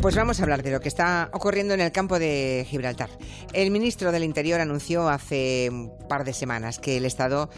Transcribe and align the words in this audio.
Pues 0.00 0.16
vamos 0.16 0.40
a 0.40 0.44
hablar 0.44 0.62
de 0.62 0.70
lo 0.70 0.80
que 0.80 0.88
está 0.88 1.28
ocurriendo 1.34 1.74
en 1.74 1.80
el 1.80 1.92
campo 1.92 2.18
de 2.18 2.66
Gibraltar. 2.66 3.10
El 3.52 3.70
ministro 3.70 4.12
del 4.12 4.24
Interior 4.24 4.58
anunció 4.58 5.10
hace 5.10 5.68
un 5.70 5.92
par 6.08 6.24
de 6.24 6.32
semanas 6.32 6.78
que 6.78 6.96
el 6.96 7.04
Estado 7.04 7.50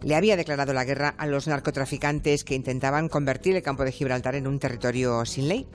le 0.00 0.14
había 0.14 0.38
declarado 0.38 0.72
la 0.72 0.84
guerra 0.84 1.14
a 1.18 1.26
los 1.26 1.46
narcotraficantes 1.46 2.42
que 2.42 2.54
intentaban 2.54 3.10
convertir 3.10 3.54
el 3.54 3.62
campo 3.62 3.84
de 3.84 3.92
Gibraltar 3.92 4.34
en 4.34 4.46
un 4.46 4.58
territorio 4.58 5.26
sin 5.26 5.46
ley. 5.46 5.66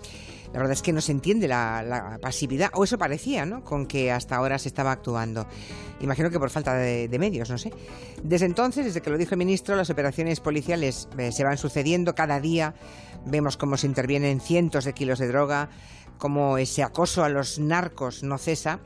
La 0.51 0.57
verdad 0.57 0.73
es 0.73 0.81
que 0.81 0.93
no 0.93 1.01
se 1.01 1.11
entiende 1.11 1.47
la, 1.47 2.17
pasividad, 2.21 2.71
o 2.73 2.83
eso 2.83 2.97
parecía, 2.97 3.45
¿no? 3.45 3.63
Con 3.63 3.85
que 3.85 4.11
hasta 4.11 4.35
ahora 4.35 4.57
se 4.57 4.67
estaba 4.67 4.91
actuando. 4.91 5.47
Imagino 6.01 6.31
que 6.31 6.39
por 6.39 6.49
falta 6.49 6.73
de, 6.73 7.19
medios, 7.19 7.51
no 7.51 7.57
sé. 7.59 7.71
Desde 8.23 8.47
entonces, 8.47 8.85
desde 8.85 9.01
que 9.01 9.11
lo 9.11 9.17
dijo 9.17 9.35
el 9.35 9.37
ministro, 9.37 9.75
las 9.75 9.91
operaciones 9.91 10.39
policiales 10.39 11.07
eh, 11.19 11.31
se 11.31 11.43
van 11.43 11.57
sucediendo 11.57 12.15
cada 12.15 12.39
día. 12.39 12.73
Vemos 13.25 13.57
cómo 13.57 13.77
se 13.77 13.85
intervienen 13.85 14.41
cientos 14.41 14.85
de 14.85 14.93
kilos 14.93 15.19
de 15.19 15.27
droga, 15.27 15.69
cómo 16.19 16.59
ese 16.59 16.83
acoso 16.83 17.23
a 17.23 17.29
los 17.29 17.57
narcos 17.57 18.21
no 18.21 18.37
cesa. 18.37 18.79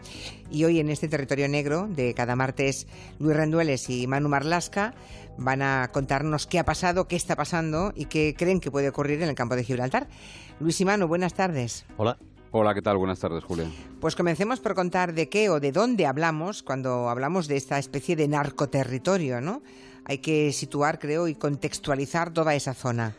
Y 0.49 0.63
hoy 0.63 0.79
en 0.79 0.89
este 0.89 1.09
territorio 1.09 1.49
negro 1.49 1.87
de 1.89 2.13
cada 2.13 2.37
martes, 2.37 2.87
Luis 3.19 3.35
Rendueles 3.35 3.89
y 3.89 4.07
Manu 4.07 4.29
Marlasca 4.29 4.93
van 5.37 5.61
a 5.61 5.89
contarnos 5.91 6.47
qué 6.47 6.59
ha 6.59 6.63
pasado, 6.63 7.07
qué 7.09 7.17
está 7.17 7.35
pasando 7.35 7.91
y 7.95 8.05
qué 8.05 8.35
creen 8.37 8.61
que 8.61 8.71
puede 8.71 8.87
ocurrir 8.87 9.21
en 9.21 9.27
el 9.27 9.35
campo 9.35 9.57
de 9.57 9.65
Gibraltar. 9.65 10.07
Luis 10.61 10.79
y 10.79 10.85
Manu, 10.85 11.07
buenas 11.07 11.33
tardes. 11.33 11.85
Hola. 11.97 12.17
Hola, 12.55 12.75
¿qué 12.75 12.83
tal? 12.83 12.97
Buenas 12.97 13.17
tardes, 13.17 13.43
Julia. 13.43 13.65
Pues 13.99 14.15
comencemos 14.15 14.59
por 14.59 14.75
contar 14.75 15.15
de 15.15 15.27
qué 15.27 15.49
o 15.49 15.59
de 15.59 15.71
dónde 15.71 16.05
hablamos 16.05 16.61
cuando 16.61 17.09
hablamos 17.09 17.47
de 17.47 17.57
esta 17.57 17.79
especie 17.79 18.15
de 18.15 18.27
narcoterritorio, 18.27 19.41
¿no? 19.41 19.63
Hay 20.05 20.19
que 20.19 20.51
situar, 20.51 20.99
creo, 20.99 21.27
y 21.27 21.33
contextualizar 21.33 22.31
toda 22.31 22.53
esa 22.53 22.75
zona. 22.75 23.15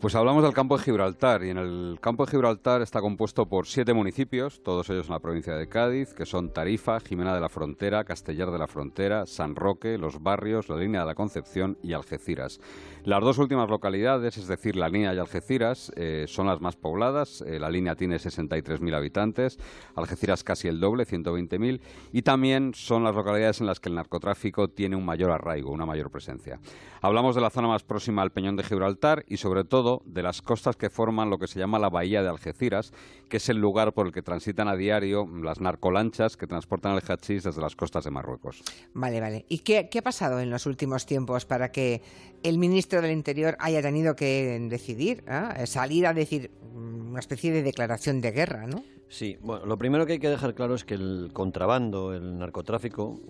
Pues 0.00 0.14
hablamos 0.14 0.42
del 0.42 0.52
campo 0.52 0.76
de 0.76 0.84
Gibraltar 0.84 1.42
y 1.42 1.48
en 1.48 1.56
el 1.56 1.98
campo 2.02 2.26
de 2.26 2.32
Gibraltar 2.32 2.82
está 2.82 3.00
compuesto 3.00 3.46
por 3.46 3.66
siete 3.66 3.94
municipios, 3.94 4.62
todos 4.62 4.90
ellos 4.90 5.06
en 5.06 5.12
la 5.14 5.20
provincia 5.20 5.54
de 5.54 5.68
Cádiz, 5.70 6.12
que 6.12 6.26
son 6.26 6.52
Tarifa, 6.52 7.00
Jimena 7.00 7.34
de 7.34 7.40
la 7.40 7.48
Frontera, 7.48 8.04
Castellar 8.04 8.50
de 8.50 8.58
la 8.58 8.66
Frontera, 8.66 9.24
San 9.24 9.56
Roque, 9.56 9.96
Los 9.96 10.22
Barrios, 10.22 10.68
la 10.68 10.76
Línea 10.76 11.00
de 11.00 11.06
la 11.06 11.14
Concepción 11.14 11.78
y 11.82 11.94
Algeciras. 11.94 12.60
Las 13.04 13.22
dos 13.22 13.38
últimas 13.38 13.70
localidades, 13.70 14.36
es 14.36 14.48
decir, 14.48 14.76
la 14.76 14.90
Línea 14.90 15.14
y 15.14 15.18
Algeciras, 15.18 15.90
eh, 15.96 16.26
son 16.28 16.46
las 16.46 16.60
más 16.60 16.76
pobladas. 16.76 17.40
Eh, 17.46 17.58
la 17.58 17.70
Línea 17.70 17.96
tiene 17.96 18.16
63.000 18.16 18.94
habitantes, 18.94 19.58
Algeciras 19.94 20.44
casi 20.44 20.68
el 20.68 20.78
doble, 20.78 21.06
120.000, 21.06 21.80
y 22.12 22.20
también 22.20 22.72
son 22.74 23.02
las 23.02 23.14
localidades 23.14 23.62
en 23.62 23.66
las 23.66 23.80
que 23.80 23.88
el 23.88 23.94
narcotráfico 23.94 24.68
tiene 24.68 24.94
un 24.94 25.06
mayor 25.06 25.30
arraigo, 25.30 25.70
una 25.70 25.86
mayor 25.86 26.10
presencia. 26.10 26.60
Hablamos 27.00 27.34
de 27.34 27.40
la 27.40 27.50
zona 27.50 27.68
más 27.68 27.82
próxima 27.82 28.20
al 28.20 28.32
Peñón 28.32 28.56
de 28.56 28.64
Gibraltar 28.64 29.24
y 29.28 29.36
sobre 29.36 29.64
todo 29.64 29.85
de 30.04 30.22
las 30.22 30.42
costas 30.42 30.76
que 30.76 30.90
forman 30.90 31.30
lo 31.30 31.38
que 31.38 31.46
se 31.46 31.58
llama 31.58 31.78
la 31.78 31.88
bahía 31.88 32.22
de 32.22 32.28
Algeciras, 32.28 32.92
que 33.28 33.38
es 33.38 33.48
el 33.48 33.58
lugar 33.58 33.92
por 33.92 34.06
el 34.06 34.12
que 34.12 34.22
transitan 34.22 34.68
a 34.68 34.76
diario 34.76 35.26
las 35.42 35.60
narcolanchas 35.60 36.36
que 36.36 36.46
transportan 36.46 36.94
el 36.94 37.02
hachís 37.02 37.44
desde 37.44 37.60
las 37.60 37.76
costas 37.76 38.04
de 38.04 38.10
Marruecos. 38.10 38.62
Vale, 38.94 39.20
vale. 39.20 39.46
¿Y 39.48 39.58
qué, 39.58 39.88
ha 39.96 40.02
pasado 40.02 40.40
en 40.40 40.50
los 40.50 40.66
últimos 40.66 41.06
tiempos 41.06 41.46
para 41.46 41.70
que 41.70 42.02
el 42.42 42.58
ministro 42.58 43.00
del 43.00 43.12
Interior 43.12 43.56
haya 43.60 43.80
tenido 43.82 44.16
que 44.16 44.58
decidir, 44.68 45.24
¿eh? 45.28 45.66
salir 45.66 46.06
a 46.06 46.12
decir 46.12 46.50
una 46.74 47.20
especie 47.20 47.52
de 47.52 47.62
declaración 47.62 48.20
de 48.20 48.32
guerra, 48.32 48.66
¿no? 48.66 48.84
Sí, 49.08 49.38
bueno, 49.40 49.66
lo 49.66 49.78
primero 49.78 50.04
que 50.04 50.14
hay 50.14 50.18
que 50.18 50.28
dejar 50.28 50.54
claro 50.54 50.74
es 50.74 50.84
que 50.84 50.94
el 50.94 51.30
contrabando, 51.32 52.12
el 52.12 52.38
narcotráfico, 52.38 53.20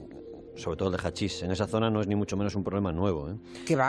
sobre 0.56 0.76
todo 0.76 0.88
el 0.88 0.96
de 0.96 1.06
hachís, 1.06 1.42
en 1.42 1.50
esa 1.50 1.66
zona 1.66 1.90
no 1.90 2.00
es 2.00 2.06
ni 2.06 2.14
mucho 2.14 2.36
menos 2.36 2.54
un 2.54 2.64
problema 2.64 2.92
nuevo. 2.92 3.30
¿eh? 3.30 3.34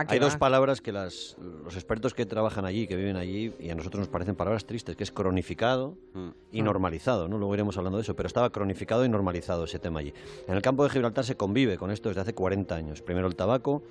Hay 0.07 0.19
dos 0.19 0.37
palabras 0.37 0.81
que 0.81 0.91
las, 0.91 1.37
los 1.63 1.75
expertos 1.75 2.13
que 2.13 2.25
trabajan 2.25 2.65
allí, 2.65 2.87
que 2.87 2.95
viven 2.95 3.15
allí, 3.15 3.53
y 3.59 3.69
a 3.69 3.75
nosotros 3.75 3.99
nos 3.99 4.09
parecen 4.09 4.35
palabras 4.35 4.65
tristes, 4.65 4.95
que 4.95 5.03
es 5.03 5.11
cronificado 5.11 5.97
mm. 6.13 6.29
y 6.51 6.61
normalizado. 6.61 7.27
¿no? 7.27 7.37
Luego 7.37 7.53
iremos 7.53 7.77
hablando 7.77 7.97
de 7.97 8.03
eso, 8.03 8.15
pero 8.15 8.27
estaba 8.27 8.51
cronificado 8.51 9.05
y 9.05 9.09
normalizado 9.09 9.63
ese 9.63 9.79
tema 9.79 9.99
allí. 10.01 10.13
En 10.47 10.55
el 10.55 10.61
campo 10.61 10.83
de 10.83 10.89
Gibraltar 10.89 11.25
se 11.25 11.35
convive 11.35 11.77
con 11.77 11.92
esto 11.92 12.09
desde 12.09 12.21
hace 12.21 12.33
40 12.33 12.75
años. 12.75 13.02
Primero 13.02 13.27
el 13.27 13.36
tabaco, 13.36 13.83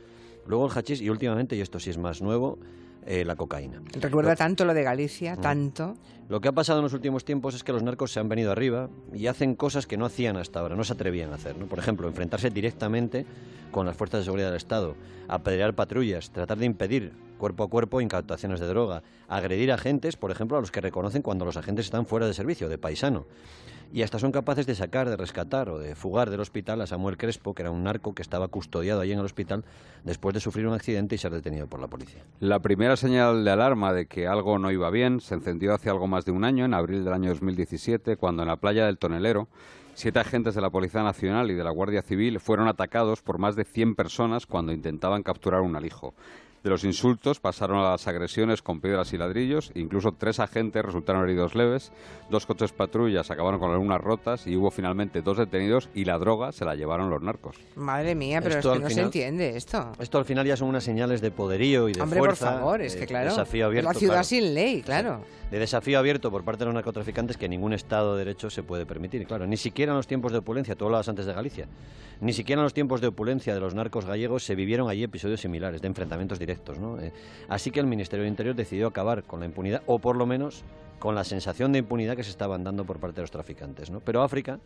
luego 0.46 0.66
el 0.66 0.72
hachís 0.72 1.00
y 1.00 1.10
últimamente, 1.10 1.56
y 1.56 1.60
esto 1.60 1.80
sí 1.80 1.90
es 1.90 1.98
más 1.98 2.20
nuevo, 2.20 2.58
eh, 3.06 3.24
la 3.24 3.36
cocaína. 3.36 3.80
Recuerda 4.00 4.34
tanto 4.34 4.64
lo 4.64 4.74
de 4.74 4.82
Galicia, 4.82 5.36
tanto. 5.36 5.96
Lo 6.28 6.40
que 6.40 6.48
ha 6.48 6.52
pasado 6.52 6.80
en 6.80 6.84
los 6.84 6.92
últimos 6.92 7.24
tiempos 7.24 7.54
es 7.54 7.62
que 7.62 7.72
los 7.72 7.82
narcos 7.82 8.12
se 8.12 8.18
han 8.18 8.28
venido 8.28 8.50
arriba 8.50 8.90
y 9.14 9.28
hacen 9.28 9.54
cosas 9.54 9.86
que 9.86 9.96
no 9.96 10.06
hacían 10.06 10.36
hasta 10.36 10.58
ahora, 10.58 10.74
no 10.74 10.82
se 10.82 10.94
atrevían 10.94 11.30
a 11.30 11.36
hacer. 11.36 11.56
¿no? 11.56 11.66
Por 11.66 11.78
ejemplo, 11.78 12.08
enfrentarse 12.08 12.50
directamente 12.50 13.24
con 13.70 13.86
las 13.86 13.96
fuerzas 13.96 14.20
de 14.20 14.24
seguridad 14.24 14.48
del 14.48 14.56
Estado, 14.56 14.96
apedrear 15.28 15.74
patrullas, 15.74 16.30
tratar 16.30 16.58
de 16.58 16.66
impedir 16.66 17.12
cuerpo 17.38 17.62
a 17.64 17.68
cuerpo 17.68 18.00
incautaciones 18.00 18.58
de 18.58 18.66
droga, 18.66 19.02
agredir 19.28 19.70
agentes, 19.70 20.16
por 20.16 20.32
ejemplo, 20.32 20.56
a 20.56 20.60
los 20.60 20.72
que 20.72 20.80
reconocen 20.80 21.22
cuando 21.22 21.44
los 21.44 21.56
agentes 21.56 21.86
están 21.86 22.06
fuera 22.06 22.26
de 22.26 22.34
servicio, 22.34 22.68
de 22.68 22.78
paisano 22.78 23.26
y 23.92 24.02
hasta 24.02 24.18
son 24.18 24.32
capaces 24.32 24.66
de 24.66 24.74
sacar, 24.74 25.08
de 25.08 25.16
rescatar 25.16 25.68
o 25.68 25.78
de 25.78 25.94
fugar 25.94 26.30
del 26.30 26.40
hospital 26.40 26.80
a 26.80 26.86
Samuel 26.86 27.16
Crespo, 27.16 27.54
que 27.54 27.62
era 27.62 27.70
un 27.70 27.84
narco 27.84 28.14
que 28.14 28.22
estaba 28.22 28.48
custodiado 28.48 29.00
allí 29.00 29.12
en 29.12 29.18
el 29.18 29.24
hospital 29.24 29.64
después 30.04 30.34
de 30.34 30.40
sufrir 30.40 30.66
un 30.66 30.74
accidente 30.74 31.14
y 31.14 31.18
ser 31.18 31.32
detenido 31.32 31.66
por 31.66 31.80
la 31.80 31.88
policía. 31.88 32.22
La 32.40 32.60
primera 32.60 32.96
señal 32.96 33.44
de 33.44 33.50
alarma 33.50 33.92
de 33.92 34.06
que 34.06 34.26
algo 34.26 34.58
no 34.58 34.70
iba 34.70 34.90
bien 34.90 35.20
se 35.20 35.34
encendió 35.34 35.74
hace 35.74 35.90
algo 35.90 36.06
más 36.06 36.24
de 36.24 36.32
un 36.32 36.44
año, 36.44 36.64
en 36.64 36.74
abril 36.74 37.04
del 37.04 37.12
año 37.12 37.30
2017, 37.30 38.16
cuando 38.16 38.42
en 38.42 38.48
la 38.48 38.56
playa 38.56 38.86
del 38.86 38.98
Tonelero 38.98 39.48
Siete 39.98 40.18
agentes 40.18 40.54
de 40.54 40.60
la 40.60 40.68
Policía 40.68 41.02
Nacional 41.02 41.50
y 41.50 41.54
de 41.54 41.64
la 41.64 41.70
Guardia 41.70 42.02
Civil 42.02 42.38
fueron 42.38 42.68
atacados 42.68 43.22
por 43.22 43.38
más 43.38 43.56
de 43.56 43.64
100 43.64 43.94
personas 43.94 44.44
cuando 44.44 44.74
intentaban 44.74 45.22
capturar 45.22 45.62
un 45.62 45.74
alijo. 45.74 46.12
De 46.66 46.70
los 46.70 46.82
insultos 46.82 47.38
pasaron 47.38 47.78
a 47.78 47.92
las 47.92 48.08
agresiones 48.08 48.60
con 48.60 48.80
piedras 48.80 49.12
y 49.12 49.16
ladrillos, 49.16 49.70
incluso 49.76 50.10
tres 50.10 50.40
agentes 50.40 50.84
resultaron 50.84 51.22
heridos 51.22 51.54
leves, 51.54 51.92
dos 52.28 52.44
coches 52.44 52.72
patrullas 52.72 53.30
acabaron 53.30 53.60
con 53.60 53.70
algunas 53.70 54.00
rotas 54.00 54.48
y 54.48 54.56
hubo 54.56 54.72
finalmente 54.72 55.22
dos 55.22 55.38
detenidos 55.38 55.88
y 55.94 56.06
la 56.06 56.18
droga 56.18 56.50
se 56.50 56.64
la 56.64 56.74
llevaron 56.74 57.08
los 57.08 57.22
narcos. 57.22 57.54
Madre 57.76 58.16
mía, 58.16 58.40
pero 58.42 58.58
es 58.58 58.66
que 58.66 58.80
no 58.80 58.90
se 58.90 59.00
entiende 59.00 59.56
esto. 59.56 59.92
Esto 60.00 60.18
al 60.18 60.24
final 60.24 60.44
ya 60.44 60.56
son 60.56 60.66
unas 60.66 60.82
señales 60.82 61.20
de 61.20 61.30
poderío 61.30 61.88
y 61.88 61.92
de 61.92 62.00
Hombre, 62.00 62.18
fuerza. 62.18 62.50
por 62.50 62.58
favor, 62.58 62.82
es 62.82 62.96
que 62.96 63.06
claro, 63.06 63.30
desafío 63.30 63.66
abierto, 63.66 63.92
la 63.92 63.96
ciudad 63.96 64.22
sin 64.24 64.52
ley, 64.52 64.82
claro. 64.82 65.20
De 65.52 65.60
desafío 65.60 66.00
abierto 66.00 66.32
por 66.32 66.42
parte 66.42 66.64
de 66.64 66.64
los 66.64 66.74
narcotraficantes 66.74 67.36
que 67.36 67.48
ningún 67.48 67.74
Estado 67.74 68.16
de 68.16 68.24
Derecho 68.24 68.50
se 68.50 68.64
puede 68.64 68.84
permitir. 68.84 69.24
Claro, 69.28 69.46
ni 69.46 69.56
siquiera 69.56 69.92
en 69.92 69.96
los 69.96 70.08
tiempos 70.08 70.32
de 70.32 70.38
opulencia, 70.38 70.74
tú 70.74 70.86
hablabas 70.86 71.08
antes 71.08 71.26
de 71.26 71.32
Galicia, 71.32 71.68
ni 72.20 72.32
siquiera 72.32 72.60
en 72.60 72.64
los 72.64 72.74
tiempos 72.74 73.00
de 73.00 73.06
opulencia 73.06 73.54
de 73.54 73.60
los 73.60 73.72
narcos 73.72 74.06
gallegos 74.06 74.42
se 74.42 74.56
vivieron 74.56 74.88
allí 74.88 75.04
episodios 75.04 75.40
similares 75.40 75.80
de 75.80 75.86
enfrentamientos 75.86 76.40
directos 76.40 76.55
eh, 77.00 77.12
así 77.48 77.70
que 77.70 77.80
el 77.80 77.86
Ministerio 77.86 78.24
del 78.24 78.32
Interior 78.32 78.54
decidió 78.54 78.88
acabar 78.88 79.22
con 79.24 79.40
la 79.40 79.46
impunidad, 79.46 79.82
o 79.86 79.98
por 79.98 80.16
lo 80.16 80.26
menos 80.26 80.64
con 80.98 81.14
la 81.14 81.24
sensación 81.24 81.72
de 81.72 81.80
impunidad 81.80 82.16
que 82.16 82.24
se 82.24 82.30
estaban 82.30 82.64
dando 82.64 82.84
por 82.84 82.98
parte 82.98 83.16
de 83.16 83.22
los 83.22 83.30
traficantes. 83.30 83.92
Pero 84.04 84.22
África 84.22 84.58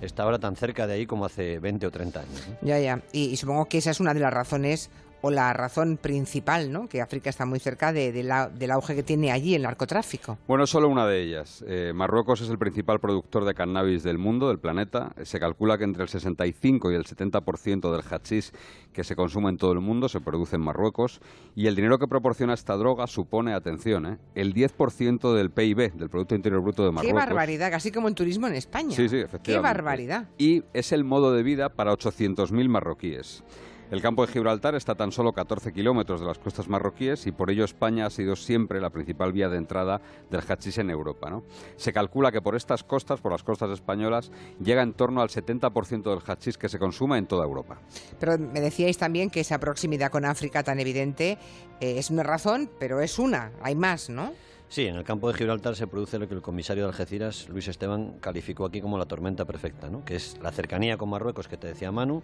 está 0.00 0.22
ahora 0.22 0.38
tan 0.38 0.56
cerca 0.56 0.86
de 0.86 0.94
ahí 0.94 1.06
como 1.06 1.24
hace 1.24 1.58
20 1.58 1.86
o 1.86 1.90
30 1.90 2.20
años. 2.20 2.48
Ya, 2.62 2.78
ya. 2.78 3.02
y, 3.12 3.36
supongo 3.36 3.66
que 3.66 3.78
esa 3.78 3.90
es 3.90 4.00
una 4.00 4.14
de 4.14 4.20
las 4.20 4.32
razones 4.32 4.90
o 5.20 5.30
la 5.30 5.52
razón 5.52 5.96
principal, 5.96 6.72
¿no? 6.72 6.88
Que 6.88 7.00
África 7.00 7.30
está 7.30 7.44
muy 7.44 7.58
cerca 7.58 7.92
de, 7.92 8.12
del 8.12 8.70
auge 8.70 8.94
que 8.94 9.02
tiene 9.02 9.32
allí 9.32 9.54
el 9.54 9.62
narcotráfico. 9.62 10.38
Bueno, 10.46 10.66
solo 10.66 10.88
una 10.88 11.06
de 11.06 11.22
ellas. 11.22 11.64
Eh, 11.66 11.92
Marruecos 11.94 12.40
es 12.40 12.50
el 12.50 12.58
principal 12.58 13.00
productor 13.00 13.44
de 13.44 13.54
cannabis 13.54 14.02
del 14.02 14.18
mundo, 14.18 14.48
del 14.48 14.58
planeta. 14.58 15.12
Se 15.22 15.40
calcula 15.40 15.78
que 15.78 15.84
entre 15.84 16.02
el 16.02 16.08
65 16.08 16.92
y 16.92 16.94
el 16.94 17.04
70% 17.04 17.90
del 17.90 18.02
hachís 18.08 18.52
que 18.92 19.04
se 19.04 19.16
consume 19.16 19.50
en 19.50 19.58
todo 19.58 19.72
el 19.72 19.80
mundo 19.80 20.08
se 20.08 20.20
produce 20.20 20.56
en 20.56 20.62
Marruecos. 20.62 21.20
Y 21.54 21.66
el 21.66 21.74
dinero 21.74 21.98
que 21.98 22.06
proporciona 22.06 22.54
esta 22.54 22.76
droga 22.76 23.06
supone, 23.06 23.54
atención, 23.54 24.06
¿eh? 24.06 24.18
el 24.34 24.54
10% 24.54 25.34
del 25.34 25.50
PIB, 25.50 25.94
del 25.94 26.08
Producto 26.08 26.34
Interior 26.34 26.62
Bruto 26.62 26.84
de 26.84 26.92
Marruecos. 26.92 27.20
¡Qué 27.20 27.26
barbaridad! 27.26 27.70
Casi 27.70 27.92
como 27.92 28.08
en 28.08 28.14
turismo 28.14 28.46
en 28.46 28.54
España. 28.54 28.90
Sí, 28.94 29.08
sí, 29.08 29.16
efectivamente. 29.16 29.52
¡Qué 29.52 29.58
barbaridad! 29.58 30.28
Y 30.38 30.64
es 30.72 30.92
el 30.92 31.04
modo 31.04 31.32
de 31.32 31.42
vida 31.42 31.68
para 31.70 31.92
800.000 31.92 32.68
marroquíes. 32.68 33.44
El 33.90 34.02
campo 34.02 34.26
de 34.26 34.30
Gibraltar 34.30 34.74
está 34.74 34.94
tan 34.94 35.12
solo 35.12 35.32
14 35.32 35.72
kilómetros 35.72 36.20
de 36.20 36.26
las 36.26 36.38
costas 36.38 36.68
marroquíes 36.68 37.26
y 37.26 37.32
por 37.32 37.50
ello 37.50 37.64
España 37.64 38.04
ha 38.04 38.10
sido 38.10 38.36
siempre 38.36 38.82
la 38.82 38.90
principal 38.90 39.32
vía 39.32 39.48
de 39.48 39.56
entrada 39.56 40.02
del 40.30 40.42
hachís 40.42 40.76
en 40.76 40.90
Europa. 40.90 41.30
Se 41.76 41.94
calcula 41.94 42.30
que 42.30 42.42
por 42.42 42.54
estas 42.54 42.84
costas, 42.84 43.20
por 43.22 43.32
las 43.32 43.42
costas 43.42 43.70
españolas, 43.70 44.30
llega 44.62 44.82
en 44.82 44.92
torno 44.92 45.22
al 45.22 45.30
70% 45.30 46.02
del 46.02 46.20
hachís 46.26 46.58
que 46.58 46.68
se 46.68 46.78
consume 46.78 47.16
en 47.16 47.26
toda 47.26 47.44
Europa. 47.44 47.78
Pero 48.20 48.36
me 48.36 48.60
decíais 48.60 48.98
también 48.98 49.30
que 49.30 49.40
esa 49.40 49.58
proximidad 49.58 50.10
con 50.10 50.26
África 50.26 50.62
tan 50.62 50.78
evidente 50.80 51.38
eh, 51.80 51.98
es 51.98 52.10
una 52.10 52.24
razón, 52.24 52.70
pero 52.78 53.00
es 53.00 53.18
una, 53.18 53.52
hay 53.62 53.74
más, 53.74 54.10
¿no? 54.10 54.32
Sí, 54.68 54.86
en 54.86 54.96
el 54.96 55.04
campo 55.04 55.28
de 55.28 55.34
Gibraltar 55.34 55.76
se 55.76 55.86
produce 55.86 56.18
lo 56.18 56.28
que 56.28 56.34
el 56.34 56.42
comisario 56.42 56.84
de 56.84 56.90
Algeciras, 56.90 57.48
Luis 57.48 57.68
Esteban, 57.68 58.18
calificó 58.20 58.66
aquí 58.66 58.82
como 58.82 58.98
la 58.98 59.06
tormenta 59.06 59.46
perfecta, 59.46 59.88
¿no? 59.88 60.04
que 60.04 60.16
es 60.16 60.36
la 60.42 60.52
cercanía 60.52 60.98
con 60.98 61.08
Marruecos 61.08 61.48
que 61.48 61.56
te 61.56 61.68
decía 61.68 61.90
Manu 61.90 62.22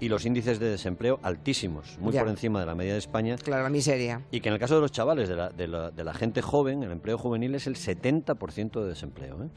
y 0.00 0.08
los 0.08 0.24
índices 0.26 0.58
de 0.58 0.68
desempleo 0.68 1.18
altísimos, 1.22 1.98
muy 1.98 2.12
por 2.16 2.28
encima 2.28 2.60
de 2.60 2.66
la 2.66 2.74
media 2.74 2.92
de 2.92 2.98
España. 2.98 3.36
Claro, 3.36 3.64
la 3.64 3.70
miseria. 3.70 4.22
Y 4.30 4.40
que 4.40 4.48
en 4.48 4.54
el 4.54 4.60
caso 4.60 4.76
de 4.76 4.80
los 4.80 4.92
chavales, 4.92 5.28
de 5.28 5.36
la, 5.36 5.48
de 5.48 5.66
la, 5.66 5.90
de 5.90 6.04
la 6.04 6.14
gente 6.14 6.42
joven, 6.42 6.82
el 6.82 6.92
empleo 6.92 7.18
juvenil 7.18 7.54
es 7.54 7.66
el 7.66 7.74
70% 7.76 8.80
de 8.80 8.88
desempleo. 8.88 9.42
¿eh? 9.42 9.48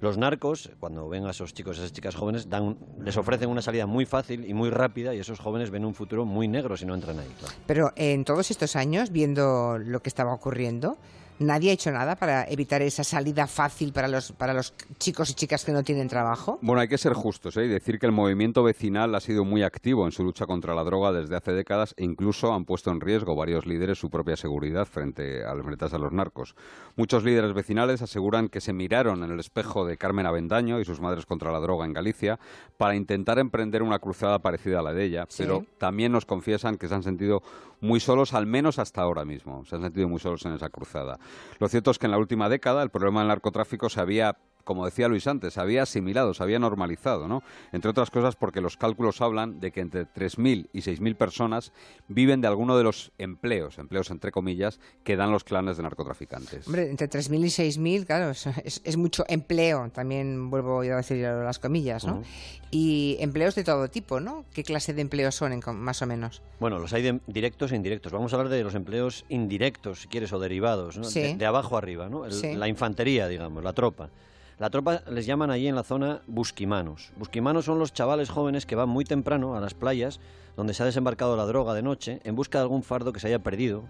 Los 0.00 0.18
narcos, 0.18 0.70
cuando 0.78 1.08
ven 1.08 1.26
a 1.26 1.30
esos 1.30 1.52
chicos, 1.54 1.78
a 1.78 1.80
esas 1.80 1.92
chicas 1.92 2.14
jóvenes, 2.14 2.48
dan, 2.48 2.76
les 3.00 3.16
ofrecen 3.16 3.48
una 3.48 3.62
salida 3.62 3.86
muy 3.86 4.06
fácil 4.06 4.48
y 4.48 4.54
muy 4.54 4.70
rápida 4.70 5.14
y 5.14 5.18
esos 5.18 5.40
jóvenes 5.40 5.70
ven 5.70 5.84
un 5.84 5.94
futuro 5.94 6.24
muy 6.24 6.46
negro 6.46 6.76
si 6.76 6.86
no 6.86 6.94
entran 6.94 7.18
ahí. 7.18 7.28
Pero 7.66 7.92
en 7.96 8.24
todos 8.24 8.50
estos 8.50 8.76
años, 8.76 9.10
viendo 9.10 9.78
lo 9.78 10.00
que 10.00 10.08
estaba 10.08 10.32
ocurriendo, 10.32 10.98
¿Nadie 11.40 11.70
ha 11.70 11.74
hecho 11.74 11.92
nada 11.92 12.16
para 12.16 12.44
evitar 12.48 12.82
esa 12.82 13.04
salida 13.04 13.46
fácil 13.46 13.92
para 13.92 14.08
los, 14.08 14.32
para 14.32 14.52
los 14.52 14.74
chicos 14.98 15.30
y 15.30 15.34
chicas 15.34 15.64
que 15.64 15.70
no 15.70 15.84
tienen 15.84 16.08
trabajo? 16.08 16.58
Bueno, 16.62 16.80
hay 16.80 16.88
que 16.88 16.98
ser 16.98 17.12
justos 17.12 17.56
¿eh? 17.56 17.64
y 17.64 17.68
decir 17.68 18.00
que 18.00 18.06
el 18.06 18.12
movimiento 18.12 18.64
vecinal 18.64 19.14
ha 19.14 19.20
sido 19.20 19.44
muy 19.44 19.62
activo 19.62 20.04
en 20.04 20.10
su 20.10 20.24
lucha 20.24 20.46
contra 20.46 20.74
la 20.74 20.82
droga 20.82 21.12
desde 21.12 21.36
hace 21.36 21.52
décadas 21.52 21.94
e 21.96 22.04
incluso 22.04 22.52
han 22.52 22.64
puesto 22.64 22.90
en 22.90 23.00
riesgo 23.00 23.36
varios 23.36 23.66
líderes 23.66 23.98
su 23.98 24.10
propia 24.10 24.36
seguridad 24.36 24.86
frente 24.86 25.44
a 25.44 25.54
las 25.54 25.64
metas 25.64 25.94
a 25.94 25.98
los 25.98 26.12
narcos. 26.12 26.56
Muchos 26.96 27.22
líderes 27.22 27.54
vecinales 27.54 28.02
aseguran 28.02 28.48
que 28.48 28.60
se 28.60 28.72
miraron 28.72 29.22
en 29.22 29.30
el 29.30 29.38
espejo 29.38 29.86
de 29.86 29.96
Carmen 29.96 30.26
Avendaño 30.26 30.80
y 30.80 30.84
sus 30.84 31.00
madres 31.00 31.24
contra 31.24 31.52
la 31.52 31.60
droga 31.60 31.86
en 31.86 31.92
Galicia 31.92 32.40
para 32.76 32.96
intentar 32.96 33.38
emprender 33.38 33.84
una 33.84 34.00
cruzada 34.00 34.40
parecida 34.40 34.80
a 34.80 34.82
la 34.82 34.92
de 34.92 35.04
ella, 35.04 35.28
pero 35.36 35.64
también 35.78 36.10
nos 36.10 36.26
confiesan 36.26 36.78
que 36.78 36.88
se 36.88 36.94
han 36.94 37.04
sentido 37.04 37.42
muy 37.80 38.00
solos, 38.00 38.34
al 38.34 38.46
menos 38.46 38.78
hasta 38.78 39.02
ahora 39.02 39.24
mismo. 39.24 39.64
Se 39.64 39.76
han 39.76 39.82
sentido 39.82 40.08
muy 40.08 40.18
solos 40.18 40.44
en 40.46 40.52
esa 40.52 40.68
cruzada. 40.68 41.18
Lo 41.58 41.68
cierto 41.68 41.90
es 41.90 41.98
que 41.98 42.06
en 42.06 42.12
la 42.12 42.18
última 42.18 42.48
década 42.48 42.82
el 42.82 42.90
problema 42.90 43.20
del 43.20 43.28
narcotráfico 43.28 43.88
se 43.88 44.00
había 44.00 44.36
como 44.68 44.84
decía 44.84 45.08
Luis 45.08 45.26
antes, 45.26 45.54
se 45.54 45.60
había 45.62 45.84
asimilado, 45.84 46.34
se 46.34 46.42
había 46.42 46.58
normalizado, 46.58 47.26
¿no? 47.26 47.42
Entre 47.72 47.90
otras 47.90 48.10
cosas 48.10 48.36
porque 48.36 48.60
los 48.60 48.76
cálculos 48.76 49.22
hablan 49.22 49.60
de 49.60 49.72
que 49.72 49.80
entre 49.80 50.02
3.000 50.02 50.68
y 50.74 50.80
6.000 50.80 51.16
personas 51.16 51.72
viven 52.06 52.42
de 52.42 52.48
alguno 52.48 52.76
de 52.76 52.84
los 52.84 53.10
empleos, 53.16 53.78
empleos 53.78 54.10
entre 54.10 54.30
comillas, 54.30 54.78
que 55.04 55.16
dan 55.16 55.32
los 55.32 55.42
clanes 55.42 55.78
de 55.78 55.84
narcotraficantes. 55.84 56.66
Hombre, 56.66 56.90
entre 56.90 57.08
3.000 57.08 57.38
y 57.38 57.78
6.000, 57.78 58.04
claro, 58.04 58.30
es, 58.30 58.96
mucho 58.98 59.24
empleo, 59.26 59.88
también 59.88 60.50
vuelvo 60.50 60.82
a 60.82 60.96
decir 60.96 61.22
las 61.22 61.58
comillas, 61.58 62.04
¿no? 62.04 62.22
Y 62.70 63.16
empleos 63.20 63.54
de 63.54 63.64
todo 63.64 63.88
tipo, 63.88 64.20
¿no? 64.20 64.44
¿Qué 64.52 64.64
clase 64.64 64.92
de 64.92 65.00
empleos 65.00 65.34
son, 65.34 65.58
más 65.76 66.02
o 66.02 66.06
menos? 66.06 66.42
Bueno, 66.60 66.78
los 66.78 66.92
hay 66.92 67.18
directos 67.26 67.72
e 67.72 67.76
indirectos. 67.76 68.12
Vamos 68.12 68.34
a 68.34 68.36
hablar 68.36 68.52
de 68.52 68.62
los 68.62 68.74
empleos 68.74 69.24
indirectos, 69.30 70.02
si 70.02 70.08
quieres, 70.08 70.30
o 70.34 70.38
derivados, 70.38 70.98
¿no? 70.98 71.08
De, 71.08 71.46
abajo 71.46 71.78
arriba, 71.78 72.10
¿no? 72.10 72.26
La 72.26 72.68
infantería, 72.68 73.28
digamos, 73.28 73.64
la 73.64 73.72
tropa. 73.72 74.10
La 74.58 74.70
tropa 74.70 75.02
les 75.08 75.24
llaman 75.24 75.52
allí 75.52 75.68
en 75.68 75.76
la 75.76 75.84
zona 75.84 76.20
busquimanos. 76.26 77.12
Busquimanos 77.16 77.64
son 77.64 77.78
los 77.78 77.92
chavales 77.92 78.28
jóvenes 78.28 78.66
que 78.66 78.74
van 78.74 78.88
muy 78.88 79.04
temprano 79.04 79.54
a 79.54 79.60
las 79.60 79.74
playas 79.74 80.18
donde 80.56 80.74
se 80.74 80.82
ha 80.82 80.86
desembarcado 80.86 81.36
la 81.36 81.46
droga 81.46 81.74
de 81.74 81.82
noche 81.82 82.20
en 82.24 82.34
busca 82.34 82.58
de 82.58 82.62
algún 82.62 82.82
fardo 82.82 83.12
que 83.12 83.20
se 83.20 83.28
haya 83.28 83.38
perdido, 83.38 83.84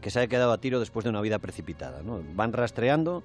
que 0.00 0.08
se 0.08 0.20
haya 0.20 0.28
quedado 0.28 0.52
a 0.52 0.58
tiro 0.58 0.80
después 0.80 1.04
de 1.04 1.10
una 1.10 1.20
vida 1.20 1.38
precipitada. 1.40 2.02
¿no? 2.02 2.22
Van 2.34 2.54
rastreando 2.54 3.22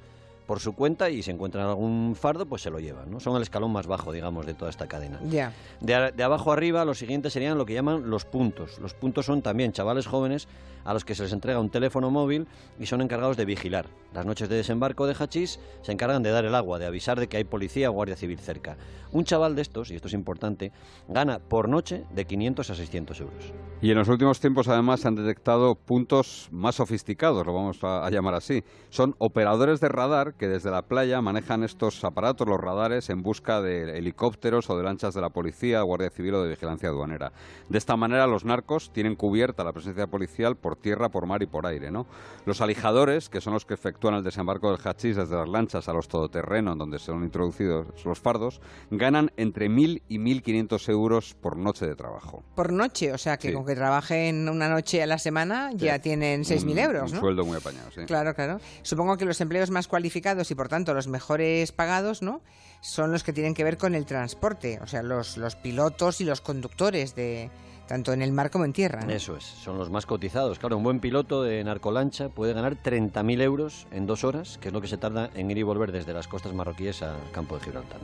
por 0.49 0.59
su 0.59 0.73
cuenta 0.73 1.11
y 1.11 1.21
si 1.21 1.29
encuentran 1.29 1.67
algún 1.67 2.15
fardo, 2.15 2.47
pues 2.47 2.63
se 2.63 2.71
lo 2.71 2.79
llevan. 2.79 3.11
¿no? 3.11 3.19
Son 3.19 3.35
el 3.35 3.43
escalón 3.43 3.71
más 3.71 3.85
bajo, 3.85 4.11
digamos, 4.11 4.47
de 4.47 4.55
toda 4.55 4.71
esta 4.71 4.87
cadena. 4.87 5.19
Ya. 5.29 5.53
De, 5.79 6.11
de, 6.11 6.23
abajo 6.23 6.51
arriba, 6.51 6.83
los 6.85 6.97
siguientes 6.97 7.33
serían 7.33 7.55
lo 7.59 7.67
que 7.67 7.75
llaman 7.75 8.09
los 8.09 8.25
puntos. 8.25 8.79
Los 8.79 8.95
puntos 8.95 9.27
son 9.27 9.43
también 9.43 9.73
chavales 9.73 10.07
jóvenes 10.07 10.47
a 10.85 10.93
los 10.93 11.05
que 11.05 11.13
se 11.13 11.21
les 11.21 11.33
entrega 11.33 11.59
un 11.59 11.69
teléfono 11.69 12.09
móvil 12.09 12.47
y 12.79 12.87
son 12.87 13.01
encargados 13.01 13.37
de 13.37 13.45
vigilar. 13.45 13.85
Las 14.13 14.25
noches 14.25 14.49
de 14.49 14.55
desembarco 14.55 15.05
de 15.05 15.13
hachís 15.13 15.59
se 15.83 15.91
encargan 15.91 16.23
de 16.23 16.31
dar 16.31 16.45
el 16.45 16.55
agua, 16.55 16.79
de 16.79 16.87
avisar 16.87 17.19
de 17.19 17.27
que 17.27 17.37
hay 17.37 17.43
policía 17.43 17.91
o 17.91 17.93
guardia 17.93 18.15
civil 18.15 18.39
cerca. 18.39 18.75
Un 19.11 19.23
chaval 19.23 19.55
de 19.55 19.61
estos, 19.61 19.91
y 19.91 19.95
esto 19.95 20.07
es 20.07 20.13
importante, 20.13 20.71
gana 21.07 21.39
por 21.39 21.69
noche 21.69 22.05
de 22.11 22.25
500 22.25 22.69
a 22.69 22.75
600 22.75 23.21
euros. 23.21 23.53
Y 23.81 23.91
en 23.91 23.97
los 23.97 24.07
últimos 24.07 24.39
tiempos 24.39 24.67
además 24.67 25.01
se 25.01 25.07
han 25.07 25.15
detectado 25.15 25.75
puntos 25.75 26.47
más 26.51 26.75
sofisticados, 26.75 27.45
lo 27.45 27.53
vamos 27.53 27.83
a 27.83 28.09
llamar 28.09 28.33
así. 28.33 28.63
Son 28.89 29.15
operadores 29.19 29.79
de 29.79 29.89
radar 29.89 30.33
que 30.39 30.47
desde 30.47 30.71
la 30.71 30.83
playa 30.83 31.21
manejan 31.21 31.63
estos 31.63 32.03
aparatos, 32.03 32.47
los 32.47 32.59
radares, 32.59 33.09
en 33.09 33.21
busca 33.21 33.61
de 33.61 33.97
helicópteros 33.97 34.69
o 34.69 34.77
de 34.77 34.83
lanchas 34.83 35.13
de 35.13 35.21
la 35.21 35.29
policía, 35.29 35.81
guardia 35.81 36.09
civil 36.09 36.35
o 36.35 36.43
de 36.43 36.49
vigilancia 36.49 36.89
aduanera. 36.89 37.33
De 37.67 37.77
esta 37.77 37.97
manera 37.97 38.25
los 38.25 38.45
narcos 38.45 38.91
tienen 38.93 39.15
cubierta 39.15 39.63
la 39.63 39.73
presencia 39.73 40.07
policial 40.07 40.55
por 40.55 40.77
tierra, 40.77 41.09
por 41.09 41.27
mar 41.27 41.43
y 41.43 41.45
por 41.45 41.67
aire. 41.67 41.91
¿no? 41.91 42.07
Los 42.45 42.61
alijadores, 42.61 43.27
que 43.29 43.41
son 43.41 43.53
los 43.53 43.65
que 43.65 43.73
efectúan 43.73 44.15
el 44.15 44.23
desembarco 44.23 44.71
del 44.71 44.79
hachís 44.81 45.17
desde 45.17 45.35
las 45.35 45.49
lanchas 45.49 45.89
a 45.89 45.93
los 45.93 46.07
todoterrenos 46.07 46.77
donde 46.77 46.99
se 46.99 47.11
han 47.11 47.23
introducido 47.23 47.85
los 48.05 48.19
fardos, 48.19 48.61
ganan 48.89 49.31
entre 49.35 49.67
1.000 49.67 50.03
y 50.07 50.19
1.500 50.19 50.89
euros 50.89 51.35
por 51.35 51.57
noche 51.57 51.85
de 51.85 51.95
trabajo. 51.95 52.43
Por 52.55 52.71
noche, 52.71 53.11
o 53.11 53.17
sea 53.17 53.37
que 53.37 53.53
con 53.53 53.65
que 53.65 53.75
trabajen 53.75 54.47
una 54.47 54.69
noche 54.69 55.03
a 55.03 55.05
la 55.05 55.17
semana 55.17 55.71
ya 55.73 55.99
tienen 55.99 56.43
6.000 56.43 56.79
euros. 56.79 57.11
Un 57.11 57.19
sueldo 57.19 57.43
muy 57.43 57.57
apañado, 57.57 57.91
sí. 57.91 58.05
Claro, 58.05 58.33
claro. 58.33 58.59
Supongo 58.83 59.17
que 59.17 59.25
los 59.25 59.41
empleos 59.41 59.69
más 59.69 59.87
cualificados 59.87 60.28
y 60.51 60.55
por 60.55 60.69
tanto 60.69 60.93
los 60.93 61.07
mejores 61.07 61.71
pagados, 61.71 62.21
¿no? 62.21 62.41
Son 62.81 63.11
los 63.11 63.23
que 63.23 63.33
tienen 63.33 63.53
que 63.53 63.63
ver 63.63 63.77
con 63.77 63.95
el 63.95 64.05
transporte, 64.05 64.79
o 64.81 64.87
sea, 64.87 65.03
los, 65.03 65.37
los 65.37 65.55
pilotos 65.55 66.21
y 66.21 66.25
los 66.25 66.41
conductores 66.41 67.15
de 67.15 67.49
tanto 67.87 68.13
en 68.13 68.21
el 68.21 68.31
mar 68.31 68.51
como 68.51 68.65
en 68.65 68.71
tierra. 68.71 69.01
Eso 69.11 69.35
es, 69.35 69.43
son 69.43 69.79
los 69.79 69.89
más 69.89 70.05
cotizados. 70.05 70.59
Claro, 70.59 70.77
un 70.77 70.83
buen 70.83 70.99
piloto 70.99 71.41
de 71.41 71.63
narcolancha 71.63 72.29
puede 72.29 72.53
ganar 72.53 72.75
30.000 72.75 73.41
euros 73.41 73.87
en 73.91 74.05
dos 74.05 74.23
horas, 74.23 74.59
que 74.59 74.67
es 74.67 74.73
lo 74.73 74.79
que 74.79 74.87
se 74.87 74.97
tarda 74.97 75.31
en 75.33 75.49
ir 75.49 75.57
y 75.57 75.63
volver 75.63 75.91
desde 75.91 76.13
las 76.13 76.27
costas 76.27 76.53
marroquíes 76.53 77.01
al 77.01 77.17
campo 77.31 77.57
de 77.57 77.63
Gibraltar. 77.63 77.99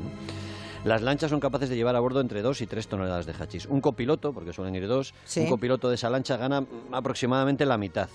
Las 0.86 1.04
lanchas 1.04 1.30
son 1.30 1.40
capaces 1.40 1.70
de 1.70 1.76
llevar 1.76 1.96
a 1.96 2.00
bordo 2.00 2.20
entre 2.20 2.42
2 2.42 2.62
y 2.62 2.68
3 2.68 2.88
toneladas 2.88 3.28
de 3.28 3.34
hachís. 3.34 3.68
Un 3.68 3.80
copiloto, 3.80 4.34
porque 4.34 4.54
suelen 4.54 4.76
ir 4.76 4.88
dos, 4.88 5.14
un 5.38 5.50
copiloto 5.50 5.90
de 5.90 5.96
esa 5.96 6.10
lancha 6.10 6.36
gana 6.36 6.66
aproximadamente 6.92 7.66
la 7.68 7.78
mitad. 7.78 8.10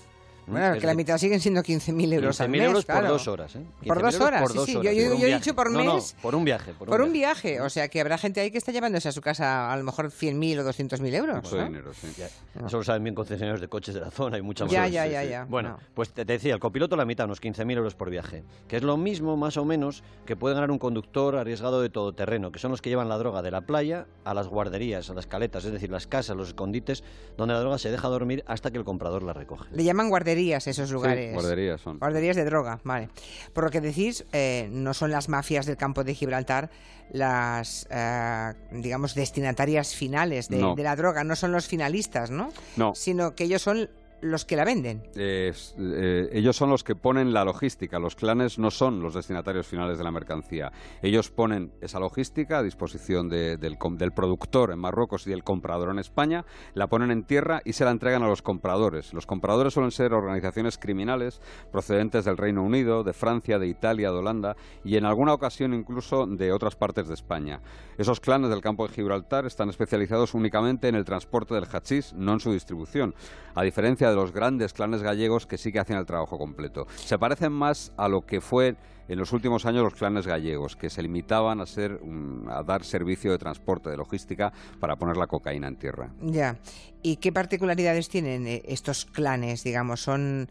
Bueno, 0.51 0.79
que 0.79 0.87
la 0.87 0.93
mitad 0.93 1.17
siguen 1.17 1.39
siendo 1.39 1.61
15.000 1.61 2.13
euros 2.13 2.37
15 2.37 2.43
al 2.43 2.49
mes. 2.49 2.61
euros 2.61 2.85
por 2.85 3.07
dos 3.07 3.27
horas, 3.27 3.55
¿eh? 3.55 3.63
Por 3.85 4.01
dos 4.01 4.19
horas, 4.19 4.41
por 4.41 4.51
sí, 4.51 4.59
sí. 4.65 4.73
Yo, 4.73 4.91
yo, 4.91 5.27
he 5.27 5.35
dicho 5.35 5.55
por 5.55 5.69
mes. 5.69 5.85
No, 5.85 6.21
por 6.21 6.35
un 6.35 6.43
viaje. 6.43 6.73
Por, 6.73 7.01
un, 7.01 7.13
viaje. 7.13 7.61
O 7.61 7.69
sea, 7.69 7.87
que 7.87 8.01
habrá 8.01 8.17
gente 8.17 8.41
ahí 8.41 8.51
que 8.51 8.57
está 8.57 8.71
llevándose 8.71 9.09
a 9.09 9.11
su 9.11 9.21
casa 9.21 9.71
a 9.71 9.77
lo 9.77 9.83
mejor 9.83 10.11
100.000 10.11 10.59
o 10.59 10.69
200.000 10.69 11.13
euros. 11.15 11.35
Mucho 11.43 11.63
dinero, 11.63 11.93
sí. 11.93 12.07
Eso 12.65 12.77
lo 12.77 12.83
saben 12.83 13.03
bien 13.03 13.15
concesionarios 13.15 13.61
de 13.61 13.67
coches 13.67 13.93
de 13.93 14.01
la 14.01 14.11
zona 14.11 14.37
y 14.37 14.41
mucha 14.41 14.65
más. 14.65 14.73
Ya, 14.73 14.87
ya, 14.87 15.05
ya, 15.07 15.23
ya. 15.23 15.45
Bueno, 15.45 15.79
pues 15.93 16.11
te, 16.11 16.25
decía, 16.25 16.53
el 16.53 16.59
copiloto 16.59 16.95
la 16.95 17.05
mitad, 17.05 17.25
unos 17.25 17.41
15.000 17.41 17.77
euros 17.77 17.95
por 17.95 18.09
viaje. 18.09 18.43
Que 18.67 18.77
es 18.77 18.83
lo 18.83 18.97
mismo, 18.97 19.37
más 19.37 19.57
o 19.57 19.65
menos, 19.65 20.03
que 20.25 20.35
puede 20.35 20.55
ganar 20.55 20.71
un 20.71 20.79
conductor 20.79 21.35
arriesgado 21.35 21.81
de 21.81 21.89
todoterreno, 21.89 22.51
que 22.51 22.59
son 22.59 22.71
los 22.71 22.81
que 22.81 22.89
llevan 22.89 23.09
la 23.09 23.17
droga 23.17 23.41
de 23.41 23.51
la 23.51 23.61
playa 23.61 24.05
a 24.25 24.33
las 24.33 24.47
guarderías, 24.47 25.09
a 25.09 25.13
las 25.13 25.27
caletas, 25.27 25.65
es 25.65 25.71
decir, 25.71 25.89
las 25.89 26.07
casas, 26.07 26.35
los 26.35 26.49
escondites, 26.49 27.03
donde 27.37 27.53
la 27.53 27.59
droga 27.59 27.77
se 27.77 27.89
deja 27.91 28.07
dormir 28.07 28.43
hasta 28.47 28.71
que 28.71 28.77
el 28.77 28.83
comprador 28.83 29.23
la 29.23 29.33
recoge. 29.33 29.69
Le 29.71 29.83
llaman 29.83 30.09
guarderías 30.41 30.67
esos 30.67 30.91
lugares. 30.91 31.33
Guarderías 31.33 31.81
son. 31.81 31.99
Guarderías 31.99 32.35
de 32.35 32.45
droga, 32.45 32.79
vale. 32.83 33.09
Por 33.53 33.65
lo 33.65 33.69
que 33.69 33.81
decís, 33.81 34.25
eh, 34.33 34.69
no 34.71 34.93
son 34.93 35.11
las 35.11 35.29
mafias 35.29 35.65
del 35.65 35.77
campo 35.77 36.03
de 36.03 36.15
Gibraltar 36.15 36.69
las, 37.11 37.87
eh, 37.91 38.53
digamos, 38.71 39.15
destinatarias 39.15 39.93
finales 39.95 40.47
de, 40.47 40.73
de, 40.75 40.83
la 40.83 40.95
droga, 40.95 41.23
no 41.23 41.35
son 41.35 41.51
los 41.51 41.67
finalistas, 41.67 42.31
¿no? 42.31 42.53
No. 42.77 42.93
Sino 42.95 43.35
que 43.35 43.43
ellos 43.43 43.61
son 43.61 43.89
los 44.21 44.45
que 44.45 44.55
la 44.55 44.65
venden. 44.65 45.03
Eh, 45.15 45.51
ellos 46.31 46.55
son 46.55 46.69
los 46.69 46.83
que 46.83 46.95
ponen 46.95 47.33
la 47.33 47.43
logística. 47.43 47.99
Los 47.99 48.15
clanes 48.15 48.59
no 48.59 48.71
son 48.71 49.01
los 49.01 49.13
destinatarios 49.13 49.67
finales 49.67 49.97
de 49.97 50.03
la 50.03 50.11
mercancía. 50.11 50.71
Ellos 51.01 51.29
ponen 51.29 51.73
esa 51.81 51.99
logística 51.99 52.59
a 52.59 52.63
disposición 52.63 53.29
del, 53.29 53.77
productor 54.15 54.71
en 54.71 54.79
Marruecos 54.79 55.27
y 55.27 55.31
del 55.31 55.43
comprador 55.43 55.89
en 55.89 55.99
España, 55.99 56.45
la 56.73 56.87
ponen 56.87 57.11
en 57.11 57.23
tierra 57.23 57.61
y 57.65 57.73
se 57.73 57.85
la 57.85 57.91
entregan 57.91 58.23
a 58.23 58.27
los 58.27 58.41
compradores. 58.41 59.13
Los 59.13 59.25
compradores 59.25 59.73
suelen 59.73 59.91
ser 59.91 60.13
organizaciones 60.13 60.77
criminales 60.77 61.41
procedentes 61.71 62.25
del 62.25 62.37
Reino 62.37 62.63
Unido, 62.63 63.03
de 63.03 63.13
Francia, 63.13 63.59
de 63.59 63.67
Italia, 63.67 64.11
de 64.11 64.17
Holanda 64.17 64.55
y 64.83 64.97
en 64.97 65.05
alguna 65.05 65.33
ocasión 65.33 65.73
incluso 65.73 66.27
de 66.27 66.51
otras 66.51 66.75
partes 66.75 67.07
de 67.07 67.13
España. 67.13 67.61
Esos 67.97 68.19
clanes 68.19 68.49
del 68.49 68.61
campo 68.61 68.87
de 68.87 68.93
Gibraltar 68.93 69.45
están 69.45 69.69
especializados 69.69 70.33
únicamente 70.33 70.87
en 70.87 70.95
el 70.95 71.05
transporte 71.05 71.53
del 71.53 71.67
hachís, 71.71 72.13
no 72.13 72.33
en 72.33 72.39
su 72.39 72.51
distribución. 72.51 73.15
A 73.55 73.63
diferencia 73.63 74.10
de 74.11 74.15
los 74.15 74.31
grandes 74.31 74.73
clanes 74.73 75.01
gallegos 75.01 75.47
que 75.47 75.57
sí 75.57 75.71
que 75.71 75.79
hacen 75.79 75.97
el 75.97 76.05
trabajo 76.05 76.37
completo. 76.37 76.87
Se 76.95 77.17
parecen 77.17 77.51
más 77.51 77.91
a 77.97 78.07
lo 78.07 78.25
que 78.25 78.41
fue 78.41 78.75
en 79.07 79.19
los 79.19 79.33
últimos 79.33 79.65
años 79.65 79.83
los 79.83 79.95
clanes 79.95 80.25
gallegos, 80.25 80.77
que 80.77 80.89
se 80.89 81.01
limitaban 81.01 81.59
a, 81.59 81.65
ser, 81.65 81.99
a 82.47 82.63
dar 82.63 82.85
servicio 82.85 83.31
de 83.31 83.37
transporte, 83.37 83.89
de 83.89 83.97
logística, 83.97 84.53
para 84.79 84.95
poner 84.95 85.17
la 85.17 85.27
cocaína 85.27 85.67
en 85.67 85.75
tierra. 85.75 86.11
Ya. 86.21 86.57
¿Y 87.01 87.17
qué 87.17 87.33
particularidades 87.33 88.07
tienen 88.07 88.47
eh, 88.47 88.61
estos 88.65 89.05
clanes? 89.05 89.63
Digamos, 89.65 90.01
son 90.01 90.47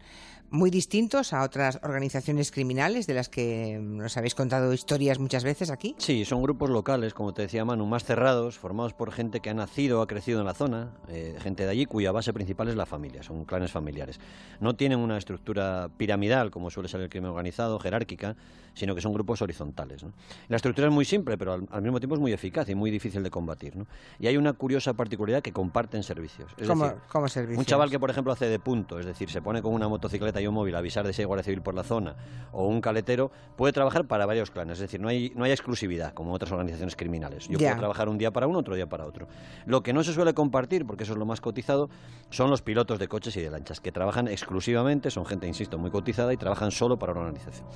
muy 0.51 0.69
distintos 0.69 1.31
a 1.31 1.43
otras 1.43 1.79
organizaciones 1.81 2.51
criminales 2.51 3.07
de 3.07 3.13
las 3.13 3.29
que 3.29 3.79
nos 3.81 4.17
habéis 4.17 4.35
contado 4.35 4.73
historias 4.73 5.17
muchas 5.17 5.45
veces 5.45 5.71
aquí. 5.71 5.95
Sí, 5.97 6.25
son 6.25 6.43
grupos 6.43 6.69
locales, 6.69 7.13
como 7.13 7.33
te 7.33 7.43
decía 7.43 7.63
Manu, 7.63 7.85
más 7.85 8.03
cerrados, 8.03 8.59
formados 8.59 8.93
por 8.93 9.13
gente 9.13 9.39
que 9.39 9.49
ha 9.49 9.53
nacido 9.53 9.99
o 9.99 10.01
ha 10.01 10.07
crecido 10.07 10.41
en 10.41 10.45
la 10.45 10.53
zona, 10.53 10.91
eh, 11.07 11.37
gente 11.39 11.63
de 11.63 11.69
allí 11.69 11.85
cuya 11.85 12.11
base 12.11 12.33
principal 12.33 12.67
es 12.67 12.75
la 12.75 12.85
familia, 12.85 13.23
son 13.23 13.45
clanes 13.45 13.71
familiares. 13.71 14.19
No 14.59 14.75
tienen 14.75 14.99
una 14.99 15.17
estructura 15.17 15.89
piramidal, 15.95 16.51
como 16.51 16.69
suele 16.69 16.89
ser 16.89 16.99
el 16.99 17.09
crimen 17.09 17.29
organizado, 17.29 17.79
jerárquica, 17.79 18.35
sino 18.73 18.93
que 18.93 19.01
son 19.01 19.13
grupos 19.13 19.41
horizontales. 19.41 20.05
La 20.49 20.57
estructura 20.57 20.87
es 20.87 20.93
muy 20.93 21.05
simple, 21.05 21.37
pero 21.37 21.53
al, 21.53 21.81
mismo 21.81 21.99
tiempo 21.99 22.15
es 22.15 22.21
muy 22.21 22.33
eficaz 22.33 22.67
y 22.69 22.75
muy 22.75 22.91
difícil 22.91 23.23
de 23.23 23.29
combatir. 23.29 23.73
Y 24.19 24.27
hay 24.27 24.37
una 24.37 24.53
curiosa 24.53 24.93
particularidad 24.93 25.41
que 25.41 25.53
comparten 25.53 26.03
servicios. 26.03 26.51
¿Cómo, 26.67 27.27
servicios? 27.27 27.59
Un 27.59 27.65
chaval 27.65 27.89
que, 27.89 27.99
por 27.99 28.09
ejemplo, 28.09 28.33
hace 28.33 28.47
de 28.47 28.59
punto, 28.59 28.99
es 28.99 29.05
decir, 29.05 29.29
se 29.29 29.41
pone 29.41 29.61
con 29.61 29.73
una 29.73 29.87
motocicleta 29.87 30.40
móvil, 30.49 30.75
avisar 30.75 31.05
de 31.05 31.13
si 31.13 31.21
hay 31.21 31.25
Guardia 31.25 31.43
Civil 31.43 31.61
por 31.61 31.75
la 31.75 31.83
zona, 31.83 32.15
o 32.51 32.67
un 32.67 32.81
caletero, 32.81 33.31
puede 33.55 33.73
trabajar 33.73 34.05
para 34.05 34.25
varios 34.25 34.49
clanes. 34.49 34.77
Es 34.77 34.81
decir, 34.81 34.99
no 34.99 35.09
hay, 35.09 35.31
no 35.35 35.43
hay 35.43 35.51
exclusividad, 35.51 36.13
como 36.13 36.33
otras 36.33 36.51
organizaciones 36.51 36.95
criminales. 36.95 37.47
Yo 37.47 37.59
puedo 37.59 37.75
trabajar 37.75 38.09
un 38.09 38.17
día 38.17 38.31
para 38.31 38.47
uno, 38.47 38.59
otro 38.59 38.75
día 38.75 38.87
para 38.87 39.05
otro. 39.05 39.27
Lo 39.65 39.83
que 39.83 39.93
no 39.93 40.03
se 40.03 40.13
suele 40.13 40.33
compartir, 40.33 40.85
porque 40.85 41.03
eso 41.03 41.13
es 41.13 41.19
lo 41.19 41.25
más 41.25 41.41
cotizado, 41.41 41.89
son 42.29 42.49
los 42.49 42.61
pilotos 42.61 42.97
de 42.97 43.07
coches 43.07 43.35
y 43.37 43.41
de 43.41 43.49
lanchas, 43.49 43.79
que 43.79 43.91
trabajan 43.91 44.27
exclusivamente, 44.27 45.11
son 45.11 45.25
gente, 45.25 45.47
insisto, 45.47 45.77
muy 45.77 45.91
cotizada 45.91 46.33
y 46.33 46.37
trabajan 46.37 46.71
solo 46.71 46.97
para 46.97 47.11
una 47.11 47.21
organización. 47.21 47.67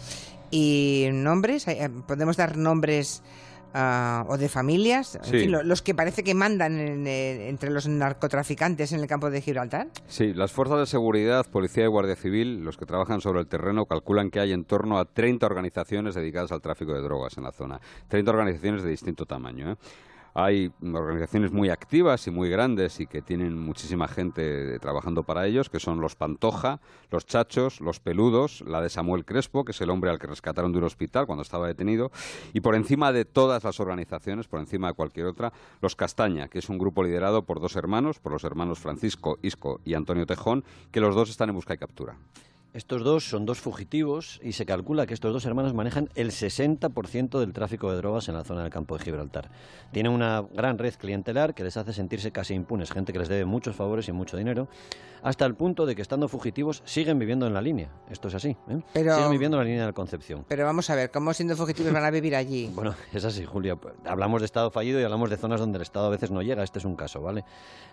¿Y 0.52 1.10
nombres? 1.12 1.68
Eh, 1.68 1.90
¿Podemos 2.08 2.38
dar 2.38 2.58
nombres? 2.58 3.24
Ah, 3.78 4.24
o 4.30 4.38
de 4.38 4.48
familias, 4.48 5.20
los 5.30 5.82
que 5.82 5.94
parece 5.94 6.24
que 6.24 6.34
mandan 6.34 7.06
entre 7.06 7.70
los 7.70 7.90
narcotraficantes 7.90 8.94
en 8.94 9.02
el 9.02 9.08
campo 9.08 9.30
de 9.30 9.42
Gibraltar. 9.42 9.90
Sí, 10.08 10.34
las 10.34 10.54
fuerzas 10.54 10.80
de 10.80 10.86
seguridad, 10.86 11.46
policía 11.52 11.84
y 11.84 11.88
guardia 11.88 12.16
civil, 12.16 12.64
los 12.64 12.78
que 12.78 12.86
trabajan 12.86 13.20
sobre 13.20 13.42
el 13.42 13.48
terreno, 13.48 13.86
calculan 13.86 14.30
que 14.30 14.40
hay 14.40 14.54
en 14.54 14.64
torno 14.64 14.98
a 14.98 15.04
30 15.04 15.46
organizaciones 15.46 16.16
dedicadas 16.16 16.54
al 16.54 16.62
tráfico 16.62 16.94
de 16.94 17.02
drogas 17.02 17.36
en 17.36 17.44
la 17.44 17.52
zona. 17.52 17.82
30 18.08 18.32
organizaciones 18.32 18.82
de 18.82 18.92
distinto 18.92 19.26
tamaño. 19.26 19.74
¿eh? 19.74 19.76
Hay 20.38 20.70
organizaciones 20.82 21.54
muy 21.54 21.70
activas 21.70 22.28
y 22.28 22.32
muy 22.32 22.50
grandes 22.50 23.00
y 23.00 23.08
que 23.08 23.22
tienen 23.22 23.58
muchísima 23.58 24.10
gente 24.10 24.78
trabajando 24.80 25.24
para 25.24 25.48
ellos, 25.48 25.70
que 25.70 25.80
son 25.80 26.02
los 26.02 26.18
Pantoja, 26.18 26.82
los 27.10 27.26
Chachos, 27.26 27.80
los 27.80 28.02
Peludos, 28.02 28.62
la 28.68 28.82
de 28.82 28.90
Samuel 28.90 29.24
Crespo, 29.24 29.64
que 29.64 29.72
es 29.72 29.80
el 29.80 29.90
hombre 29.90 30.10
al 30.10 30.20
que 30.20 30.28
rescataron 30.28 30.74
de 30.74 30.80
un 30.80 30.84
hospital 30.84 31.26
cuando 31.26 31.42
estaba 31.42 31.68
detenido, 31.68 32.12
y 32.52 32.60
por 32.60 32.76
encima 32.76 33.14
de 33.14 33.24
todas 33.24 33.64
las 33.64 33.80
organizaciones, 33.80 34.50
por 34.50 34.60
encima 34.60 34.90
de 34.90 34.94
cualquier 34.96 35.28
otra, 35.28 35.54
los 35.80 35.96
Castaña, 35.96 36.50
que 36.50 36.60
es 36.60 36.68
un 36.68 36.80
grupo 36.80 37.02
liderado 37.02 37.46
por 37.46 37.62
dos 37.62 37.78
hermanos, 37.78 38.20
por 38.20 38.34
los 38.34 38.44
hermanos 38.44 38.80
Francisco 38.80 39.40
Isco 39.42 39.80
y 39.86 39.94
Antonio 39.94 40.26
Tejón, 40.26 40.66
que 40.92 41.00
los 41.00 41.16
dos 41.16 41.30
están 41.30 41.48
en 41.48 41.56
busca 41.56 41.76
y 41.76 41.78
captura. 41.78 42.18
Estos 42.76 43.06
dos 43.06 43.24
son 43.24 43.46
dos 43.46 43.62
fugitivos 43.62 44.42
y 44.44 44.52
se 44.52 44.66
calcula 44.66 45.06
que 45.06 45.14
estos 45.14 45.32
dos 45.32 45.46
hermanos 45.46 45.74
manejan 45.74 46.10
el 46.14 46.32
60% 46.32 47.40
del 47.40 47.54
tráfico 47.54 47.90
de 47.90 47.96
drogas 47.96 48.28
en 48.28 48.36
la 48.36 48.44
zona 48.44 48.64
del 48.64 48.70
campo 48.70 48.98
de 48.98 49.04
Gibraltar. 49.06 49.50
Tienen 49.94 50.12
una 50.12 50.42
gran 50.42 50.78
red 50.78 50.94
clientelar 50.96 51.56
que 51.56 51.64
les 51.64 51.78
hace 51.78 51.94
sentirse 51.94 52.34
casi 52.34 52.54
impunes, 52.54 52.92
gente 52.92 53.14
que 53.14 53.20
les 53.20 53.30
debe 53.30 53.46
muchos 53.46 53.78
favores 53.78 54.10
y 54.10 54.12
mucho 54.12 54.36
dinero, 54.36 54.68
hasta 55.24 55.46
el 55.46 55.56
punto 55.56 55.86
de 55.86 55.96
que 55.96 56.02
estando 56.02 56.28
fugitivos 56.28 56.84
siguen 56.84 57.18
viviendo 57.18 57.48
en 57.48 57.54
la 57.54 57.62
línea. 57.62 57.88
Esto 58.10 58.28
es 58.28 58.36
así. 58.36 58.58
¿eh? 58.68 58.82
siguen 58.94 59.32
viviendo 59.32 59.56
en 59.56 59.64
la 59.64 59.64
línea 59.64 59.82
de 59.84 59.88
la 59.88 59.94
Concepción. 59.94 60.44
Pero 60.46 60.66
vamos 60.66 60.90
a 60.90 60.96
ver, 60.96 61.12
¿cómo 61.12 61.34
siendo 61.34 61.56
fugitivos 61.56 61.94
van 61.94 62.04
a 62.04 62.12
vivir 62.12 62.36
allí? 62.36 62.70
bueno, 62.76 62.94
es 63.14 63.24
así, 63.24 63.46
Julia. 63.46 63.78
Hablamos 64.04 64.42
de 64.42 64.48
Estado 64.48 64.70
fallido 64.70 65.00
y 65.00 65.04
hablamos 65.06 65.30
de 65.30 65.38
zonas 65.38 65.62
donde 65.62 65.78
el 65.78 65.84
Estado 65.84 66.08
a 66.08 66.10
veces 66.10 66.30
no 66.30 66.42
llega. 66.42 66.62
Este 66.62 66.80
es 66.80 66.84
un 66.84 66.98
caso, 66.98 67.22
¿vale? 67.22 67.46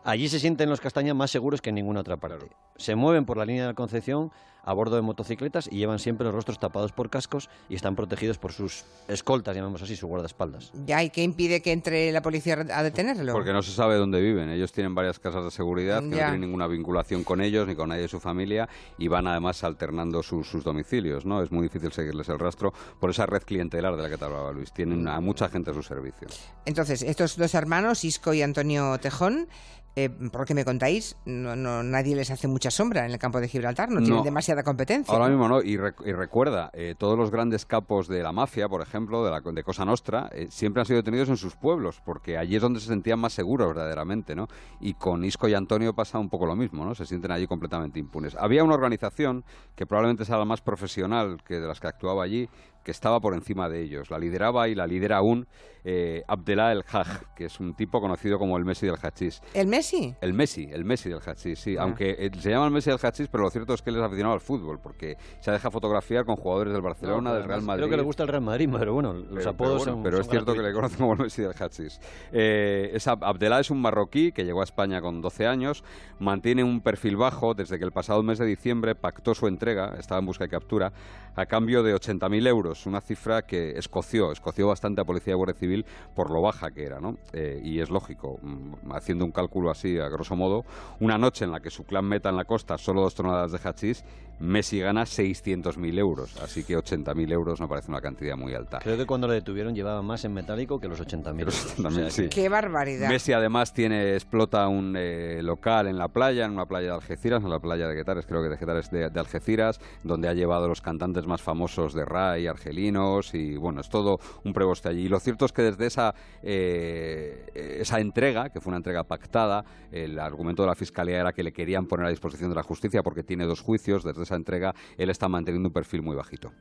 Allí 0.02 0.28
se 0.28 0.40
sienten 0.40 0.68
los 0.68 0.80
castañas 0.80 1.14
más 1.14 1.30
seguros 1.30 1.62
que 1.62 1.68
en 1.68 1.76
ninguna 1.76 2.00
otra 2.00 2.16
parte. 2.16 2.48
Se 2.74 2.96
mueven 2.96 3.24
por 3.24 3.36
la 3.36 3.44
línea 3.44 3.62
de 3.62 3.68
la 3.68 3.74
Concepción 3.74 4.32
a 4.62 4.72
bordo 4.72 4.96
de 4.96 5.02
motocicletas 5.02 5.68
y 5.70 5.78
llevan 5.78 5.98
siempre 5.98 6.24
los 6.24 6.34
rostros 6.34 6.58
tapados 6.58 6.92
por 6.92 7.10
cascos 7.10 7.48
y 7.68 7.74
están 7.74 7.96
protegidos 7.96 8.38
por 8.38 8.52
sus 8.52 8.84
escoltas, 9.08 9.56
llamamos 9.56 9.82
así, 9.82 9.96
sus 9.96 10.08
guardaespaldas. 10.08 10.72
Ya, 10.86 11.02
¿y 11.02 11.10
qué 11.10 11.22
impide 11.22 11.62
que 11.62 11.72
entre 11.72 12.12
la 12.12 12.22
policía 12.22 12.54
a 12.72 12.82
detenerlo? 12.82 13.32
Porque 13.32 13.52
no 13.52 13.62
se 13.62 13.72
sabe 13.72 13.96
dónde 13.96 14.20
viven. 14.20 14.50
Ellos 14.50 14.72
tienen 14.72 14.94
varias 14.94 15.18
casas 15.18 15.44
de 15.44 15.50
seguridad 15.50 16.00
que 16.00 16.06
no 16.06 16.16
tienen 16.16 16.40
ninguna 16.40 16.66
vinculación 16.66 17.24
con 17.24 17.40
ellos 17.40 17.66
ni 17.66 17.74
con 17.74 17.88
nadie 17.88 18.02
de 18.02 18.08
su 18.08 18.20
familia 18.20 18.68
y 18.98 19.08
van 19.08 19.26
además 19.26 19.64
alternando 19.64 20.22
sus, 20.22 20.52
domicilios, 20.62 21.24
¿no? 21.26 21.42
Es 21.42 21.50
muy 21.50 21.64
difícil 21.64 21.92
seguirles 21.92 22.28
el 22.28 22.38
rastro 22.38 22.72
por 23.00 23.10
esa 23.10 23.26
red 23.26 23.42
clientelar 23.42 23.96
de 23.96 24.02
la 24.02 24.08
que 24.08 24.16
te 24.16 24.24
hablaba 24.24 24.52
Luis. 24.52 24.72
Tienen 24.72 25.08
a 25.08 25.20
mucha 25.20 25.48
gente 25.48 25.70
a 25.70 25.74
su 25.74 25.82
servicio. 25.82 26.28
Entonces, 26.64 27.02
estos 27.02 27.36
dos 27.36 27.54
hermanos, 27.54 28.04
Isco 28.04 28.32
y 28.32 28.42
Antonio 28.42 28.98
Tejón, 28.98 29.48
eh, 29.94 30.08
por 30.08 30.40
lo 30.40 30.46
que 30.46 30.54
me 30.54 30.64
contáis, 30.64 31.16
no, 31.26 31.82
nadie 31.82 32.16
les 32.16 32.30
hace 32.30 32.48
mucha 32.48 32.70
sombra 32.70 33.04
en 33.04 33.12
el 33.12 33.18
campo 33.18 33.40
de 33.40 33.48
Gibraltar, 33.48 33.90
no, 33.90 34.00
tienen 34.00 34.22
demasiada 34.22 34.62
competencia. 34.62 35.12
Ahora 35.12 35.28
mismo 35.28 35.48
no, 35.48 35.60
y, 35.60 35.76
recuerda, 35.76 36.70
eh, 36.72 36.94
todos 36.96 37.18
los 37.18 37.30
grandes 37.30 37.66
capos 37.66 38.08
de 38.08 38.22
la 38.22 38.32
mafia, 38.32 38.68
por 38.68 38.80
ejemplo, 38.80 39.22
de, 39.22 39.30
la, 39.30 39.40
de 39.40 39.62
Cosa 39.62 39.84
Nostra, 39.84 40.30
eh, 40.32 40.46
siempre 40.50 40.80
han 40.80 40.86
sido 40.86 40.96
detenidos 40.96 41.28
en 41.28 41.36
sus 41.36 41.56
pueblos, 41.56 42.00
porque 42.04 42.38
allí 42.38 42.56
es 42.56 42.62
donde 42.62 42.80
se 42.80 42.86
sentían 42.86 43.18
más 43.18 43.34
seguros 43.34 43.68
verdaderamente, 43.68 44.34
¿no? 44.34 44.48
Y 44.80 44.94
con 44.94 45.24
Isco 45.24 45.46
y 45.46 45.54
Antonio 45.54 45.94
pasa 45.94 46.18
un 46.18 46.30
poco 46.30 46.46
lo 46.46 46.56
mismo, 46.56 46.86
¿no? 46.86 46.94
Se 46.94 47.04
sienten 47.04 47.30
allí 47.30 47.46
completamente 47.46 47.98
impunes. 47.98 48.34
Había 48.36 48.64
una 48.64 48.74
organización 48.74 49.44
que 49.76 49.84
probablemente 49.84 50.24
sea 50.24 50.38
la 50.38 50.46
más 50.46 50.62
profesional 50.62 51.42
que 51.46 51.60
de 51.60 51.66
las 51.66 51.80
que 51.80 51.88
actuaba 51.88 52.24
allí, 52.24 52.48
que 52.82 52.90
estaba 52.90 53.20
por 53.20 53.34
encima 53.34 53.68
de 53.68 53.82
ellos. 53.82 54.10
La 54.10 54.18
lideraba 54.18 54.68
y 54.68 54.74
la 54.74 54.86
lidera 54.86 55.18
aún 55.18 55.46
eh, 55.84 56.22
Abdellah 56.28 56.72
el 56.72 56.84
Haj, 56.90 57.34
que 57.34 57.46
es 57.46 57.58
un 57.58 57.74
tipo 57.74 58.00
conocido 58.00 58.38
como 58.38 58.56
el 58.56 58.64
Messi 58.64 58.86
del 58.86 58.96
Hachís. 59.02 59.42
¿El 59.52 59.66
Messi? 59.66 60.14
El 60.20 60.32
Messi, 60.32 60.68
el 60.72 60.84
Messi 60.84 61.08
del 61.08 61.20
Hachís, 61.24 61.58
sí. 61.58 61.76
Ah. 61.76 61.82
Aunque 61.82 62.14
eh, 62.18 62.30
se 62.38 62.50
llama 62.50 62.66
el 62.66 62.72
Messi 62.72 62.90
del 62.90 63.00
Hachís, 63.02 63.28
pero 63.28 63.44
lo 63.44 63.50
cierto 63.50 63.74
es 63.74 63.82
que 63.82 63.90
él 63.90 63.96
es 63.96 64.02
aficionado 64.02 64.34
al 64.34 64.40
fútbol, 64.40 64.78
porque 64.80 65.16
se 65.40 65.50
deja 65.50 65.70
fotografiar 65.70 66.24
con 66.24 66.36
jugadores 66.36 66.72
del 66.72 66.82
Barcelona, 66.82 67.34
del 67.34 67.44
Real 67.44 67.62
Madrid. 67.62 67.82
Creo 67.82 67.90
que 67.90 67.96
le 67.96 68.02
gusta 68.02 68.22
el 68.22 68.28
Real 68.28 68.42
Madrid, 68.42 68.68
pero 68.78 68.94
bueno, 68.94 69.12
los 69.12 69.46
apodos 69.46 69.84
pero, 69.84 70.02
pero 70.02 70.20
es 70.20 70.28
cierto 70.28 70.54
que 70.54 70.62
le 70.62 70.72
conocen 70.72 70.98
como 70.98 71.14
el 71.14 71.18
Messi 71.20 71.42
del 71.42 71.54
Hachís. 71.58 72.00
Eh, 72.32 72.96
Abdellah 73.04 73.60
es 73.60 73.70
un 73.70 73.80
marroquí 73.80 74.32
que 74.32 74.44
llegó 74.44 74.60
a 74.60 74.64
España 74.64 75.00
con 75.00 75.20
12 75.20 75.46
años, 75.46 75.82
mantiene 76.20 76.62
un 76.62 76.80
perfil 76.80 77.16
bajo 77.16 77.54
desde 77.54 77.78
que 77.78 77.84
el 77.84 77.92
pasado 77.92 78.22
mes 78.22 78.38
de 78.38 78.46
diciembre 78.46 78.94
pactó 78.94 79.34
su 79.34 79.48
entrega, 79.48 79.96
estaba 79.98 80.20
en 80.20 80.26
busca 80.26 80.44
de 80.44 80.50
captura, 80.50 80.92
a 81.34 81.46
cambio 81.46 81.82
de 81.82 81.94
80.000 81.94 82.46
euros, 82.46 82.71
una 82.86 83.00
cifra 83.00 83.42
que 83.42 83.78
escoció, 83.78 84.32
escoció 84.32 84.68
bastante 84.68 85.00
a 85.00 85.04
Policía 85.04 85.32
y 85.32 85.36
Guardia 85.36 85.58
Civil 85.58 85.84
por 86.14 86.30
lo 86.30 86.42
baja 86.42 86.70
que 86.70 86.84
era, 86.84 87.00
¿no? 87.00 87.16
Eh, 87.32 87.60
y 87.62 87.80
es 87.80 87.90
lógico, 87.90 88.38
mm, 88.42 88.92
haciendo 88.92 89.24
un 89.24 89.32
cálculo 89.32 89.70
así, 89.70 89.98
a 89.98 90.08
grosso 90.08 90.36
modo, 90.36 90.64
una 91.00 91.18
noche 91.18 91.44
en 91.44 91.52
la 91.52 91.60
que 91.60 91.70
su 91.70 91.84
clan 91.84 92.04
meta 92.04 92.28
en 92.28 92.36
la 92.36 92.44
costa 92.44 92.78
solo 92.78 93.02
dos 93.02 93.14
toneladas 93.14 93.52
de 93.52 93.58
hachís, 93.62 94.04
Messi 94.42 94.80
gana 94.80 95.04
600.000 95.04 95.98
euros, 95.98 96.36
así 96.42 96.64
que 96.64 96.76
80.000 96.76 97.32
euros 97.32 97.60
no 97.60 97.68
parece 97.68 97.90
una 97.90 98.00
cantidad 98.00 98.36
muy 98.36 98.52
alta. 98.54 98.80
Creo 98.80 98.96
que 98.96 99.06
cuando 99.06 99.28
le 99.28 99.34
detuvieron 99.34 99.72
llevaba 99.72 100.02
más 100.02 100.24
en 100.24 100.34
metálico 100.34 100.80
que 100.80 100.88
los 100.88 101.00
80.000 101.00 101.38
euros. 101.38 102.12
sí. 102.12 102.28
¡Qué 102.28 102.48
barbaridad! 102.48 103.08
Messi 103.08 103.32
además 103.32 103.72
tiene 103.72 104.14
explota 104.14 104.66
un 104.66 104.96
eh, 104.98 105.40
local 105.44 105.86
en 105.86 105.96
la 105.96 106.08
playa, 106.08 106.44
en 106.44 106.52
una 106.52 106.66
playa 106.66 106.88
de 106.88 106.94
Algeciras, 106.94 107.44
en 107.44 107.50
la 107.50 107.60
playa 107.60 107.86
de 107.86 107.94
Guetares, 107.94 108.26
creo 108.26 108.42
que 108.42 108.48
de 108.48 108.56
Guetares 108.56 108.90
de, 108.90 109.10
de 109.10 109.20
Algeciras, 109.20 109.80
donde 110.02 110.28
ha 110.28 110.34
llevado 110.34 110.66
los 110.66 110.80
cantantes 110.80 111.24
más 111.24 111.40
famosos 111.40 111.94
de 111.94 112.04
Rai, 112.04 112.48
argelinos, 112.62 113.34
y 113.34 113.56
bueno, 113.56 113.80
es 113.80 113.88
todo 113.88 114.20
un 114.44 114.52
preboste 114.52 114.88
allí. 114.88 115.02
Y 115.02 115.08
lo 115.08 115.18
cierto 115.18 115.44
es 115.44 115.52
que 115.52 115.62
desde 115.62 115.86
esa, 115.86 116.14
eh, 116.42 117.78
esa 117.80 118.00
entrega, 118.00 118.50
que 118.50 118.60
fue 118.60 118.70
una 118.70 118.78
entrega 118.78 119.04
pactada, 119.04 119.64
el 119.90 120.18
argumento 120.18 120.62
de 120.62 120.68
la 120.68 120.74
Fiscalía 120.74 121.20
era 121.20 121.32
que 121.32 121.42
le 121.42 121.52
querían 121.52 121.86
poner 121.86 122.06
a 122.06 122.10
disposición 122.10 122.50
de 122.50 122.56
la 122.56 122.62
justicia 122.62 123.02
porque 123.02 123.22
tiene 123.22 123.44
dos 123.44 123.60
juicios, 123.60 124.04
desde 124.04 124.22
esa 124.22 124.36
entrega 124.36 124.74
él 124.96 125.10
está 125.10 125.28
manteniendo 125.28 125.68
un 125.68 125.72
perfil 125.72 126.02
muy 126.02 126.16
bajito. 126.16 126.52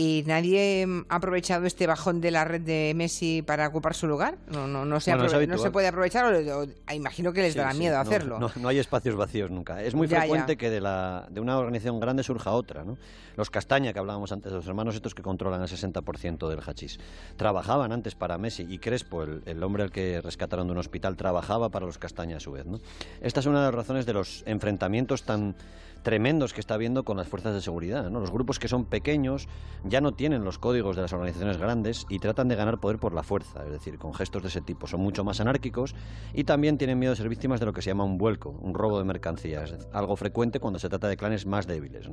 ¿Y 0.00 0.24
nadie 0.26 0.86
ha 1.10 1.16
aprovechado 1.16 1.66
este 1.66 1.86
bajón 1.86 2.22
de 2.22 2.30
la 2.30 2.46
red 2.46 2.62
de 2.62 2.94
Messi 2.96 3.42
para 3.42 3.68
ocupar 3.68 3.94
su 3.94 4.06
lugar? 4.06 4.38
No, 4.48 4.66
no, 4.66 4.86
no, 4.86 4.98
se, 4.98 5.14
no 5.14 5.28
se, 5.58 5.70
puede 5.70 5.88
aprovechar 5.88 6.24
o, 6.24 6.66
imagino 6.94 7.34
que 7.34 7.42
les 7.42 7.54
dará 7.54 7.74
miedo 7.74 7.98
hacerlo. 7.98 8.38
No, 8.38 8.68
hay 8.68 8.78
espacios 8.78 9.14
vacíos 9.14 9.50
nunca. 9.50 9.82
Es 9.82 9.94
muy 9.94 10.08
frecuente 10.08 10.56
que 10.56 10.70
de, 10.70 10.80
la, 10.80 11.26
de 11.30 11.38
una 11.42 11.58
organización 11.58 12.00
grande 12.00 12.22
surja 12.22 12.52
otra. 12.52 12.82
¿no? 12.82 12.96
Los 13.36 13.50
Castaña, 13.50 13.92
que 13.92 13.98
hablábamos 13.98 14.32
antes, 14.32 14.50
los 14.50 14.66
hermanos 14.66 14.94
estos 14.94 15.14
que 15.14 15.20
controlan 15.20 15.60
el 15.60 15.68
60% 15.68 16.48
del 16.48 16.60
hachís, 16.60 16.98
trabajaban 17.36 17.92
antes 17.92 18.14
para 18.14 18.38
Messi 18.38 18.66
y 18.70 18.78
Crespo, 18.78 19.24
el, 19.24 19.42
el, 19.44 19.62
hombre 19.62 19.82
al 19.82 19.90
que 19.90 20.22
rescataron 20.22 20.66
de 20.66 20.72
un 20.72 20.78
hospital, 20.78 21.18
trabajaba 21.18 21.68
para 21.68 21.84
los 21.84 21.98
Castaña 21.98 22.38
a 22.38 22.40
su 22.40 22.52
vez. 22.52 22.64
¿no? 22.64 22.78
Esta 23.20 23.40
es 23.40 23.46
una 23.46 23.58
de 23.58 23.66
las 23.66 23.74
razones 23.74 24.06
de 24.06 24.14
los 24.14 24.44
enfrentamientos 24.46 25.24
tan 25.24 25.56
tremendos 26.02 26.52
que 26.52 26.60
está 26.60 26.74
habiendo 26.74 27.04
con 27.04 27.16
las 27.16 27.28
fuerzas 27.28 27.54
de 27.54 27.60
seguridad. 27.60 28.08
¿no? 28.10 28.20
Los 28.20 28.30
grupos 28.30 28.58
que 28.58 28.68
son 28.68 28.84
pequeños 28.84 29.48
ya 29.90 30.00
no 30.00 30.12
tienen 30.12 30.44
los 30.44 30.58
códigos 30.58 30.94
de 30.94 31.02
las 31.02 31.12
organizaciones 31.12 31.58
grandes 31.58 32.06
y 32.08 32.20
tratan 32.20 32.46
de 32.46 32.54
ganar 32.54 32.78
poder 32.78 32.98
por 32.98 33.12
la 33.12 33.24
fuerza, 33.24 33.64
es 33.64 33.72
decir, 33.72 33.98
con 33.98 34.14
gestos 34.14 34.42
de 34.42 34.48
ese 34.48 34.60
tipo. 34.60 34.86
Son 34.86 35.00
mucho 35.00 35.24
más 35.24 35.40
anárquicos 35.40 35.96
y 36.32 36.44
también 36.44 36.78
tienen 36.78 36.98
miedo 36.98 37.12
de 37.12 37.16
ser 37.16 37.28
víctimas 37.28 37.58
de 37.58 37.66
lo 37.66 37.72
que 37.72 37.82
se 37.82 37.90
llama 37.90 38.04
un 38.04 38.16
vuelco, 38.16 38.50
un 38.50 38.72
robo 38.72 38.98
de 38.98 39.04
mercancías, 39.04 39.74
algo 39.92 40.14
frecuente 40.14 40.60
cuando 40.60 40.78
se 40.78 40.88
trata 40.88 41.08
de 41.08 41.16
clanes 41.16 41.44
más 41.44 41.66
débiles. 41.66 42.08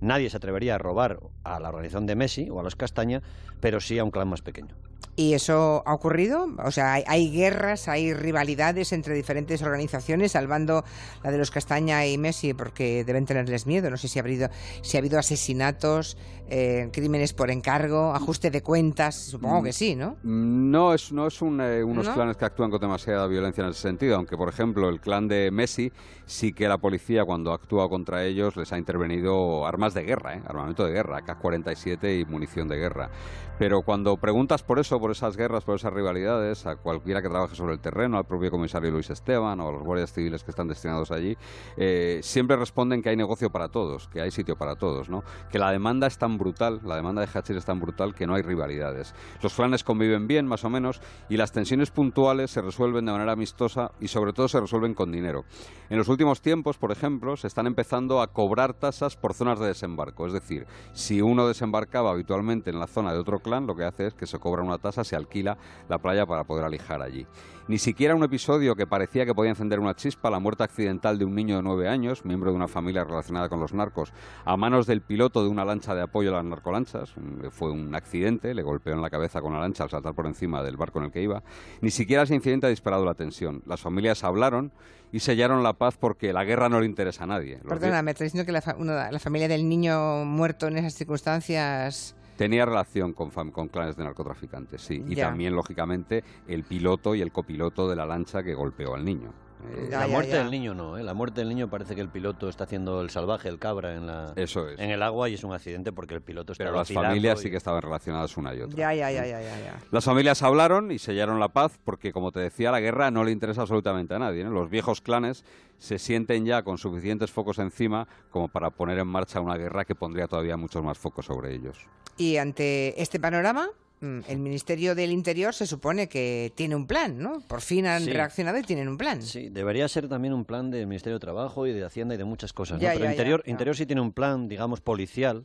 Nadie 0.00 0.30
se 0.30 0.36
atrevería 0.36 0.74
a 0.74 0.78
robar 0.78 1.20
a 1.44 1.60
la 1.60 1.68
organización 1.68 2.06
de 2.06 2.16
Messi 2.16 2.50
o 2.50 2.58
a 2.58 2.64
los 2.64 2.74
Castaña, 2.74 3.22
pero 3.60 3.80
sí 3.80 4.00
a 4.00 4.04
un 4.04 4.10
clan 4.10 4.28
más 4.28 4.42
pequeño. 4.42 4.74
¿Y 5.14 5.34
eso 5.34 5.82
ha 5.84 5.92
ocurrido? 5.92 6.48
O 6.64 6.70
sea, 6.70 6.94
hay, 6.94 7.30
guerras, 7.30 7.86
hay 7.88 8.14
rivalidades 8.14 8.92
entre 8.92 9.14
diferentes 9.14 9.62
organizaciones, 9.62 10.32
salvando 10.32 10.84
la 11.22 11.30
de 11.30 11.36
los 11.36 11.50
Castaña 11.50 12.06
y 12.06 12.16
Messi, 12.16 12.54
porque 12.54 13.04
deben 13.04 13.26
tenerles 13.26 13.66
miedo. 13.66 13.90
No 13.90 13.98
sé 13.98 14.08
si 14.08 14.18
ha 14.18 14.22
habido, 14.22 14.48
si 14.80 14.96
ha 14.96 15.00
habido 15.00 15.18
asesinatos, 15.18 16.16
eh, 16.48 16.88
crímenes 16.92 17.34
por 17.34 17.50
encargo, 17.50 18.14
ajuste 18.14 18.50
de 18.50 18.62
cuentas, 18.62 19.14
supongo 19.14 19.62
que 19.62 19.72
sí, 19.72 19.94
¿no? 19.94 20.16
No, 20.22 20.92
es, 20.92 21.12
no 21.12 21.26
es 21.26 21.40
eh, 21.40 21.84
unos 21.84 22.08
clanes 22.08 22.36
que 22.36 22.44
actúan 22.44 22.70
con 22.70 22.80
demasiada 22.80 23.26
violencia 23.26 23.64
en 23.64 23.70
ese 23.70 23.80
sentido, 23.80 24.16
aunque, 24.16 24.36
por 24.36 24.48
ejemplo, 24.48 24.88
el 24.88 25.00
clan 25.00 25.28
de 25.28 25.50
Messi 25.50 25.92
sí 26.26 26.52
que 26.52 26.68
la 26.68 26.78
policía, 26.78 27.24
cuando 27.24 27.52
actúa 27.52 27.88
contra 27.88 28.24
ellos, 28.24 28.56
les 28.56 28.72
ha 28.72 28.78
intervenido 28.78 29.66
armas 29.66 29.94
de 29.94 30.02
guerra, 30.04 30.36
¿eh? 30.36 30.42
armamento 30.46 30.84
de 30.84 30.92
guerra, 30.92 31.22
K-47 31.22 32.20
y 32.20 32.24
munición 32.24 32.68
de 32.68 32.76
guerra. 32.76 33.10
Pero 33.58 33.82
cuando 33.82 34.16
preguntas 34.16 34.62
por 34.62 34.78
eso, 34.78 34.91
por 34.98 35.10
esas 35.10 35.36
guerras, 35.36 35.64
por 35.64 35.76
esas 35.76 35.92
rivalidades, 35.92 36.66
a 36.66 36.76
cualquiera 36.76 37.22
que 37.22 37.28
trabaje 37.28 37.54
sobre 37.54 37.74
el 37.74 37.80
terreno, 37.80 38.18
al 38.18 38.24
propio 38.24 38.50
comisario 38.50 38.90
Luis 38.90 39.10
Esteban 39.10 39.60
o 39.60 39.68
a 39.68 39.72
los 39.72 39.82
guardias 39.82 40.12
civiles 40.12 40.44
que 40.44 40.50
están 40.50 40.68
destinados 40.68 41.10
allí, 41.10 41.36
eh, 41.76 42.20
siempre 42.22 42.56
responden 42.56 43.02
que 43.02 43.10
hay 43.10 43.16
negocio 43.16 43.50
para 43.50 43.68
todos, 43.68 44.08
que 44.08 44.20
hay 44.20 44.30
sitio 44.30 44.56
para 44.56 44.76
todos, 44.76 45.08
¿no? 45.08 45.22
Que 45.50 45.58
la 45.58 45.70
demanda 45.70 46.06
es 46.06 46.18
tan 46.18 46.38
brutal, 46.38 46.80
la 46.84 46.96
demanda 46.96 47.22
de 47.22 47.28
hachís 47.32 47.56
es 47.56 47.64
tan 47.64 47.80
brutal 47.80 48.14
que 48.14 48.26
no 48.26 48.34
hay 48.34 48.42
rivalidades. 48.42 49.14
Los 49.42 49.54
clanes 49.54 49.84
conviven 49.84 50.26
bien, 50.26 50.46
más 50.46 50.64
o 50.64 50.70
menos, 50.70 51.00
y 51.28 51.36
las 51.36 51.52
tensiones 51.52 51.90
puntuales 51.90 52.50
se 52.50 52.62
resuelven 52.62 53.04
de 53.04 53.12
manera 53.12 53.32
amistosa 53.32 53.92
y 54.00 54.08
sobre 54.08 54.32
todo 54.32 54.48
se 54.48 54.60
resuelven 54.60 54.94
con 54.94 55.12
dinero. 55.12 55.44
En 55.90 55.98
los 55.98 56.08
últimos 56.08 56.40
tiempos, 56.40 56.78
por 56.78 56.92
ejemplo, 56.92 57.36
se 57.36 57.46
están 57.46 57.66
empezando 57.66 58.22
a 58.22 58.28
cobrar 58.28 58.74
tasas 58.74 59.16
por 59.16 59.34
zonas 59.34 59.58
de 59.58 59.66
desembarco. 59.66 60.26
Es 60.26 60.32
decir, 60.32 60.66
si 60.92 61.20
uno 61.20 61.46
desembarcaba 61.46 62.10
habitualmente 62.10 62.70
en 62.70 62.78
la 62.78 62.86
zona 62.86 63.12
de 63.12 63.18
otro 63.18 63.40
clan, 63.40 63.66
lo 63.66 63.76
que 63.76 63.84
hace 63.84 64.06
es 64.06 64.14
que 64.14 64.26
se 64.26 64.38
cobra 64.38 64.62
una 64.62 64.78
tasa, 64.82 65.04
se 65.04 65.16
alquila 65.16 65.56
la 65.88 65.98
playa 65.98 66.26
para 66.26 66.44
poder 66.44 66.64
alijar 66.64 67.00
allí. 67.00 67.26
Ni 67.68 67.78
siquiera 67.78 68.16
un 68.16 68.24
episodio 68.24 68.74
que 68.74 68.88
parecía 68.88 69.24
que 69.24 69.34
podía 69.34 69.50
encender 69.50 69.78
una 69.78 69.94
chispa, 69.94 70.30
la 70.30 70.40
muerte 70.40 70.64
accidental 70.64 71.16
de 71.16 71.24
un 71.24 71.34
niño 71.34 71.56
de 71.56 71.62
nueve 71.62 71.88
años, 71.88 72.24
miembro 72.24 72.50
de 72.50 72.56
una 72.56 72.66
familia 72.66 73.04
relacionada 73.04 73.48
con 73.48 73.60
los 73.60 73.72
narcos, 73.72 74.12
a 74.44 74.56
manos 74.56 74.86
del 74.86 75.00
piloto 75.00 75.44
de 75.44 75.48
una 75.48 75.64
lancha 75.64 75.94
de 75.94 76.02
apoyo 76.02 76.30
a 76.30 76.38
las 76.38 76.44
narcolanchas. 76.44 77.14
Fue 77.50 77.70
un 77.70 77.94
accidente, 77.94 78.52
le 78.52 78.62
golpeó 78.62 78.92
en 78.92 79.00
la 79.00 79.10
cabeza 79.10 79.40
con 79.40 79.52
la 79.52 79.60
lancha 79.60 79.84
al 79.84 79.90
saltar 79.90 80.12
por 80.12 80.26
encima 80.26 80.62
del 80.62 80.76
barco 80.76 80.98
en 80.98 81.06
el 81.06 81.12
que 81.12 81.22
iba. 81.22 81.42
Ni 81.80 81.90
siquiera 81.90 82.24
ese 82.24 82.34
incidente 82.34 82.66
ha 82.66 82.70
disparado 82.70 83.04
la 83.04 83.14
tensión. 83.14 83.62
Las 83.64 83.80
familias 83.80 84.24
hablaron 84.24 84.72
y 85.12 85.20
sellaron 85.20 85.62
la 85.62 85.74
paz 85.74 85.96
porque 85.96 86.32
la 86.32 86.42
guerra 86.44 86.68
no 86.68 86.80
le 86.80 86.86
interesa 86.86 87.24
a 87.24 87.26
nadie. 87.28 87.58
Perdona, 87.68 88.02
me 88.02 88.10
estás 88.10 88.32
diciendo 88.32 88.44
que 88.44 88.52
la, 88.52 89.10
la 89.12 89.18
familia 89.20 89.46
del 89.46 89.68
niño 89.68 90.24
muerto 90.24 90.66
en 90.66 90.78
esas 90.78 90.94
circunstancias 90.94 92.16
Tenía 92.42 92.66
relación 92.66 93.12
con, 93.12 93.30
con 93.30 93.68
clanes 93.68 93.96
de 93.96 94.02
narcotraficantes, 94.02 94.82
sí. 94.82 95.00
Y 95.06 95.14
también, 95.14 95.54
lógicamente, 95.54 96.24
el 96.48 96.64
piloto 96.64 97.14
y 97.14 97.20
el 97.20 97.30
copiloto 97.30 97.88
de 97.88 97.94
la 97.94 98.04
lancha 98.04 98.42
que 98.42 98.52
golpeó 98.52 98.96
al 98.96 99.04
niño. 99.04 99.32
Eh, 99.70 99.88
la 99.90 100.06
muerte 100.08 100.36
del 100.36 100.50
niño 100.50 100.74
no, 100.74 100.98
¿eh? 100.98 101.02
la 101.02 101.14
muerte 101.14 101.40
del 101.40 101.48
niño 101.48 101.68
parece 101.68 101.94
que 101.94 102.00
el 102.00 102.08
piloto 102.08 102.48
está 102.48 102.64
haciendo 102.64 103.00
el 103.00 103.10
salvaje, 103.10 103.48
el 103.48 103.58
cabra 103.58 103.94
en 103.94 104.06
la 104.06 104.32
Eso 104.36 104.68
es. 104.68 104.78
en 104.78 104.90
el 104.90 105.02
agua 105.02 105.28
y 105.28 105.34
es 105.34 105.44
un 105.44 105.52
accidente 105.52 105.92
porque 105.92 106.14
el 106.14 106.22
piloto 106.22 106.52
está 106.52 106.64
Pero 106.64 106.76
las 106.76 106.92
familias 106.92 107.40
sí 107.40 107.50
que 107.50 107.56
estaban 107.56 107.80
relacionadas 107.80 108.36
una 108.36 108.54
y 108.54 108.60
otra. 108.60 108.76
Ya, 108.76 108.94
ya, 108.94 109.10
ya, 109.10 109.26
ya, 109.26 109.40
ya, 109.40 109.80
Las 109.90 110.04
familias 110.04 110.42
hablaron 110.42 110.90
y 110.90 110.98
sellaron 110.98 111.38
la 111.38 111.48
paz 111.48 111.78
porque, 111.84 112.12
como 112.12 112.32
te 112.32 112.40
decía, 112.40 112.70
la 112.70 112.80
guerra 112.80 113.10
no 113.10 113.24
le 113.24 113.30
interesa 113.30 113.62
absolutamente 113.62 114.14
a 114.14 114.18
nadie. 114.18 114.44
Los 114.44 114.68
viejos 114.68 115.00
clanes 115.00 115.44
se 115.78 115.98
sienten 115.98 116.44
ya 116.44 116.62
con 116.62 116.78
suficientes 116.78 117.30
focos 117.30 117.58
encima 117.58 118.06
como 118.30 118.48
para 118.48 118.70
poner 118.70 118.98
en 118.98 119.08
marcha 119.08 119.40
una 119.40 119.56
guerra 119.56 119.84
que 119.84 119.94
pondría 119.94 120.26
todavía 120.26 120.56
muchos 120.56 120.82
más 120.82 120.98
focos 120.98 121.26
sobre 121.26 121.54
ellos. 121.54 121.78
Y 122.16 122.36
ante 122.36 123.00
este 123.00 123.18
panorama, 123.18 123.68
el 124.02 124.38
Ministerio 124.38 124.94
del 124.94 125.12
Interior 125.12 125.54
se 125.54 125.66
supone 125.66 126.08
que 126.08 126.52
tiene 126.56 126.74
un 126.74 126.86
plan, 126.86 127.18
¿no? 127.18 127.40
Por 127.46 127.60
fin 127.60 127.86
han 127.86 128.04
reaccionado 128.04 128.58
y 128.58 128.62
tienen 128.62 128.88
un 128.88 128.98
plan. 128.98 129.22
Sí, 129.22 129.48
debería 129.48 129.86
ser 129.88 130.08
también 130.08 130.34
un 130.34 130.44
plan 130.44 130.70
del 130.70 130.88
Ministerio 130.88 131.18
de 131.18 131.20
Trabajo 131.20 131.66
y 131.68 131.72
de 131.72 131.84
Hacienda 131.84 132.16
y 132.16 132.18
de 132.18 132.24
muchas 132.24 132.52
cosas. 132.52 132.80
¿no? 132.82 132.88
Pero 132.88 133.08
Interior, 133.08 133.42
Interior 133.46 133.76
sí 133.76 133.86
tiene 133.86 134.00
un 134.00 134.12
plan, 134.12 134.48
digamos, 134.48 134.80
policial 134.80 135.44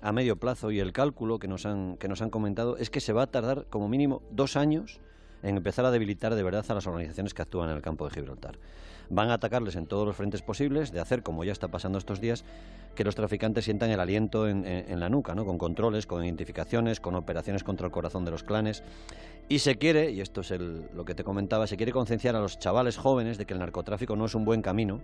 a 0.00 0.10
medio 0.10 0.36
plazo 0.36 0.72
y 0.72 0.80
el 0.80 0.92
cálculo 0.92 1.38
que 1.38 1.46
nos 1.46 1.64
han, 1.64 1.96
que 1.96 2.08
nos 2.08 2.22
han 2.22 2.30
comentado 2.30 2.76
es 2.76 2.90
que 2.90 3.00
se 3.00 3.12
va 3.12 3.22
a 3.22 3.26
tardar 3.28 3.66
como 3.70 3.88
mínimo 3.88 4.20
dos 4.32 4.56
años 4.56 5.00
en 5.44 5.56
empezar 5.56 5.84
a 5.84 5.92
debilitar 5.92 6.34
de 6.34 6.42
verdad 6.42 6.64
a 6.68 6.74
las 6.74 6.86
organizaciones 6.86 7.34
que 7.34 7.42
actúan 7.42 7.70
en 7.70 7.76
el 7.76 7.82
campo 7.82 8.08
de 8.08 8.14
Gibraltar. 8.14 8.58
Van 9.12 9.28
a 9.28 9.34
atacarles 9.34 9.76
en 9.76 9.86
todos 9.86 10.06
los 10.06 10.16
frentes 10.16 10.40
posibles, 10.40 10.90
de 10.90 10.98
hacer, 10.98 11.22
como 11.22 11.44
ya 11.44 11.52
está 11.52 11.68
pasando 11.68 11.98
estos 11.98 12.18
días, 12.18 12.44
que 12.94 13.04
los 13.04 13.14
traficantes 13.14 13.66
sientan 13.66 13.90
el 13.90 14.00
aliento 14.00 14.48
en, 14.48 14.98
la 14.98 15.10
nuca, 15.10 15.34
¿no? 15.34 15.44
con 15.44 15.58
controles, 15.58 16.06
con 16.06 16.24
identificaciones, 16.24 16.98
con 16.98 17.14
operaciones 17.14 17.62
contra 17.62 17.86
el 17.86 17.92
corazón 17.92 18.24
de 18.24 18.30
los 18.30 18.42
clanes. 18.42 18.82
Y 19.50 19.58
se 19.58 19.76
quiere, 19.76 20.10
y 20.12 20.22
esto 20.22 20.40
es 20.40 20.50
lo 20.50 21.04
que 21.04 21.14
te 21.14 21.24
comentaba, 21.24 21.66
se 21.66 21.76
quiere 21.76 21.92
concienciar 21.92 22.36
a 22.36 22.40
los 22.40 22.58
chavales 22.58 22.96
jóvenes 22.96 23.36
de 23.36 23.44
que 23.44 23.52
el 23.52 23.60
narcotráfico 23.60 24.16
no 24.16 24.24
es 24.24 24.34
un 24.34 24.46
buen 24.46 24.62
camino 24.62 25.00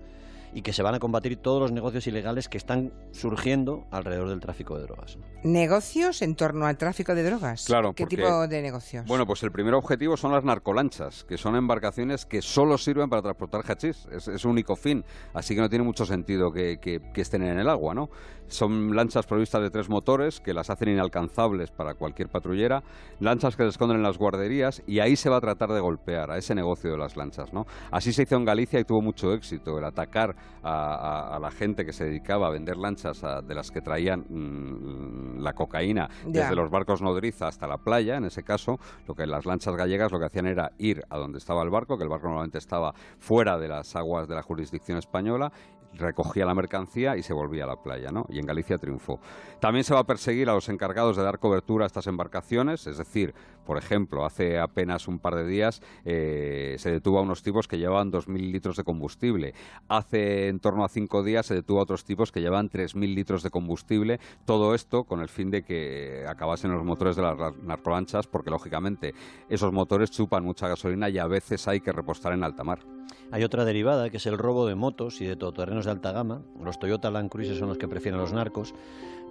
y 0.52 0.62
que 0.62 0.72
se 0.72 0.82
van 0.82 0.94
a 0.94 0.98
combatir 0.98 1.36
todos 1.36 1.60
los 1.60 1.72
negocios 1.72 2.06
ilegales 2.06 2.48
que 2.48 2.58
están 2.58 2.92
surgiendo 3.12 3.86
alrededor 3.90 4.28
del 4.28 4.40
tráfico 4.40 4.76
de 4.76 4.84
drogas. 4.84 5.18
¿Negocios 5.44 6.22
en 6.22 6.34
torno 6.34 6.66
al 6.66 6.76
tráfico 6.76 7.14
de 7.14 7.22
drogas? 7.22 7.64
Claro. 7.66 7.92
¿Qué 7.94 8.06
tipo 8.06 8.46
de 8.46 8.62
negocios? 8.62 9.04
Bueno, 9.06 9.26
pues 9.26 9.42
el 9.42 9.50
primer 9.50 9.74
objetivo 9.74 10.16
son 10.16 10.32
las 10.32 10.44
narcolanchas, 10.44 11.24
que 11.24 11.36
son 11.36 11.56
embarcaciones 11.56 12.26
que 12.26 12.42
solo 12.42 12.78
sirven 12.78 13.08
para 13.08 13.22
transportar 13.22 13.62
hachís. 13.68 14.06
Es, 14.10 14.28
es 14.28 14.40
su 14.40 14.48
único 14.48 14.76
fin. 14.76 15.04
Así 15.34 15.54
que 15.54 15.60
no 15.60 15.68
tiene 15.68 15.84
mucho 15.84 16.04
sentido 16.04 16.50
que, 16.50 16.78
que, 16.80 17.20
estén 17.20 17.42
en 17.42 17.58
el 17.58 17.68
agua, 17.68 17.94
¿no? 17.94 18.08
Son 18.46 18.94
lanchas 18.94 19.26
provistas 19.26 19.60
de 19.60 19.70
tres 19.70 19.90
motores 19.90 20.40
que 20.40 20.54
las 20.54 20.70
hacen 20.70 20.88
inalcanzables 20.88 21.70
para 21.70 21.94
cualquier 21.94 22.28
patrullera, 22.28 22.82
lanchas 23.20 23.56
que 23.56 23.64
se 23.64 23.68
esconden 23.68 23.98
en 23.98 24.02
las 24.02 24.16
guarderías 24.16 24.82
y 24.86 25.00
ahí 25.00 25.16
se 25.16 25.28
va 25.28 25.36
a 25.36 25.40
tratar 25.40 25.70
de 25.70 25.80
golpear 25.80 26.30
a 26.30 26.38
ese 26.38 26.54
negocio 26.54 26.90
de 26.90 26.98
las 26.98 27.16
lanchas, 27.16 27.52
¿no? 27.52 27.66
Así 27.90 28.12
se 28.12 28.22
hizo 28.22 28.36
en 28.36 28.44
Galicia 28.44 28.80
y 28.80 28.84
tuvo 28.84 29.02
mucho 29.02 29.32
éxito 29.32 29.78
el 29.78 29.84
atacar 29.84 30.34
a, 30.62 31.38
la 31.40 31.50
gente 31.50 31.84
que 31.84 31.92
se 31.92 32.04
dedicaba 32.04 32.48
a 32.48 32.50
vender 32.50 32.76
lanchas 32.76 33.22
de 33.46 33.54
las 33.54 33.70
que 33.70 33.80
traían 33.80 34.24
mm, 34.28 35.40
la 35.40 35.54
cocaína 35.54 36.08
desde 36.26 36.54
los 36.54 36.70
barcos 36.70 37.00
nodriza 37.02 37.48
hasta 37.48 37.66
la 37.66 37.78
playa, 37.78 38.16
en 38.16 38.24
ese 38.24 38.42
caso, 38.42 38.78
lo 39.06 39.14
que 39.14 39.26
las 39.26 39.46
lanchas 39.46 39.74
gallegas 39.76 40.12
lo 40.12 40.18
que 40.18 40.26
hacían 40.26 40.46
era 40.46 40.72
ir 40.78 41.04
a 41.08 41.18
donde 41.18 41.38
estaba 41.38 41.62
el 41.62 41.70
barco, 41.70 41.96
que 41.96 42.04
el 42.04 42.10
barco 42.10 42.26
normalmente 42.26 42.58
estaba 42.58 42.94
fuera 43.18 43.58
de 43.58 43.68
las 43.68 43.94
aguas 43.96 44.28
de 44.28 44.34
la 44.34 44.42
jurisdicción 44.42 44.98
española, 44.98 45.52
recogía 45.94 46.46
la 46.46 46.54
mercancía 46.54 47.16
y 47.16 47.22
se 47.22 47.32
volvía 47.32 47.64
a 47.64 47.66
la 47.66 47.82
playa, 47.82 48.10
¿no? 48.10 48.26
Y 48.28 48.38
en 48.38 48.46
Galicia 48.46 48.78
triunfó. 48.78 49.20
También 49.60 49.84
se 49.84 49.94
va 49.94 50.00
a 50.00 50.04
perseguir 50.04 50.48
a 50.48 50.54
los 50.54 50.68
encargados 50.68 51.16
de 51.16 51.22
dar 51.22 51.38
cobertura 51.38 51.84
a 51.84 51.86
estas 51.86 52.06
embarcaciones, 52.06 52.86
es 52.86 52.98
decir, 52.98 53.34
por 53.68 53.76
ejemplo, 53.76 54.24
hace 54.24 54.58
apenas 54.58 55.08
un 55.08 55.18
par 55.18 55.34
de 55.34 55.46
días 55.46 55.82
eh, 56.06 56.76
se 56.78 56.90
detuvo 56.90 57.18
a 57.18 57.22
unos 57.22 57.42
tipos 57.42 57.68
que 57.68 57.76
llevaban 57.76 58.10
2.000 58.10 58.50
litros 58.50 58.76
de 58.76 58.84
combustible. 58.84 59.52
Hace 59.88 60.48
en 60.48 60.58
torno 60.58 60.86
a 60.86 60.88
cinco 60.88 61.22
días 61.22 61.44
se 61.44 61.54
detuvo 61.54 61.80
a 61.80 61.82
otros 61.82 62.04
tipos 62.04 62.32
que 62.32 62.40
llevaban 62.40 62.70
3.000 62.70 63.14
litros 63.14 63.42
de 63.42 63.50
combustible. 63.50 64.20
Todo 64.46 64.74
esto 64.74 65.04
con 65.04 65.20
el 65.20 65.28
fin 65.28 65.50
de 65.50 65.64
que 65.64 66.24
acabasen 66.26 66.72
los 66.72 66.82
motores 66.82 67.16
de 67.16 67.22
las 67.22 67.56
narcolanchas, 67.58 68.26
porque 68.26 68.48
lógicamente 68.48 69.12
esos 69.50 69.70
motores 69.70 70.10
chupan 70.10 70.44
mucha 70.44 70.66
gasolina 70.66 71.10
y 71.10 71.18
a 71.18 71.26
veces 71.26 71.68
hay 71.68 71.80
que 71.80 71.92
repostar 71.92 72.32
en 72.32 72.44
alta 72.44 72.64
mar. 72.64 72.97
Hay 73.30 73.44
otra 73.44 73.64
derivada 73.64 74.10
que 74.10 74.16
es 74.16 74.26
el 74.26 74.38
robo 74.38 74.66
de 74.66 74.74
motos 74.74 75.20
y 75.20 75.26
de 75.26 75.36
todoterrenos 75.36 75.84
de 75.84 75.90
alta 75.90 76.12
gama. 76.12 76.42
Los 76.62 76.78
Toyota 76.78 77.10
Land 77.10 77.30
Cruiser 77.30 77.56
son 77.56 77.68
los 77.68 77.78
que 77.78 77.88
prefieren 77.88 78.20
los 78.20 78.32
narcos 78.32 78.74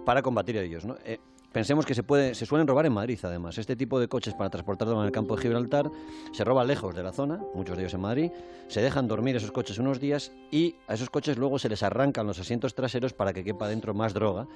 para 0.04 0.22
combatir 0.22 0.58
a 0.58 0.62
ellos. 0.62 0.84
¿no? 0.84 0.96
Eh, 1.04 1.18
Pensemos 1.52 1.86
que 1.86 1.94
se, 1.94 2.02
puede, 2.02 2.34
se 2.34 2.44
suelen 2.44 2.66
robar 2.66 2.84
en 2.86 2.92
Madrid, 2.92 3.18
además. 3.22 3.56
Este 3.56 3.74
tipo 3.74 3.98
de 3.98 4.08
coches 4.08 4.34
para 4.34 4.50
transportarlo 4.50 5.00
en 5.00 5.06
el 5.06 5.12
campo 5.12 5.34
de 5.34 5.42
Gibraltar 5.42 5.90
se 6.32 6.44
roba 6.44 6.64
lejos 6.64 6.94
de 6.94 7.02
la 7.02 7.12
zona, 7.12 7.40
muchos 7.54 7.76
de 7.76 7.84
ellos 7.84 7.94
en 7.94 8.00
Madrid, 8.00 8.30
se 8.68 8.82
dejan 8.82 9.08
dormir 9.08 9.34
esos 9.36 9.50
coches 9.50 9.78
unos 9.78 9.98
días 9.98 10.30
y 10.50 10.76
a 10.86 10.94
esos 10.94 11.08
coches 11.08 11.38
luego 11.38 11.58
se 11.58 11.70
les 11.70 11.82
arrancan 11.82 12.26
los 12.26 12.38
asientos 12.38 12.74
traseros 12.74 13.14
para 13.14 13.32
que 13.32 13.44
quepa 13.44 13.66
dentro 13.66 13.94
más 13.94 14.12
droga 14.12 14.46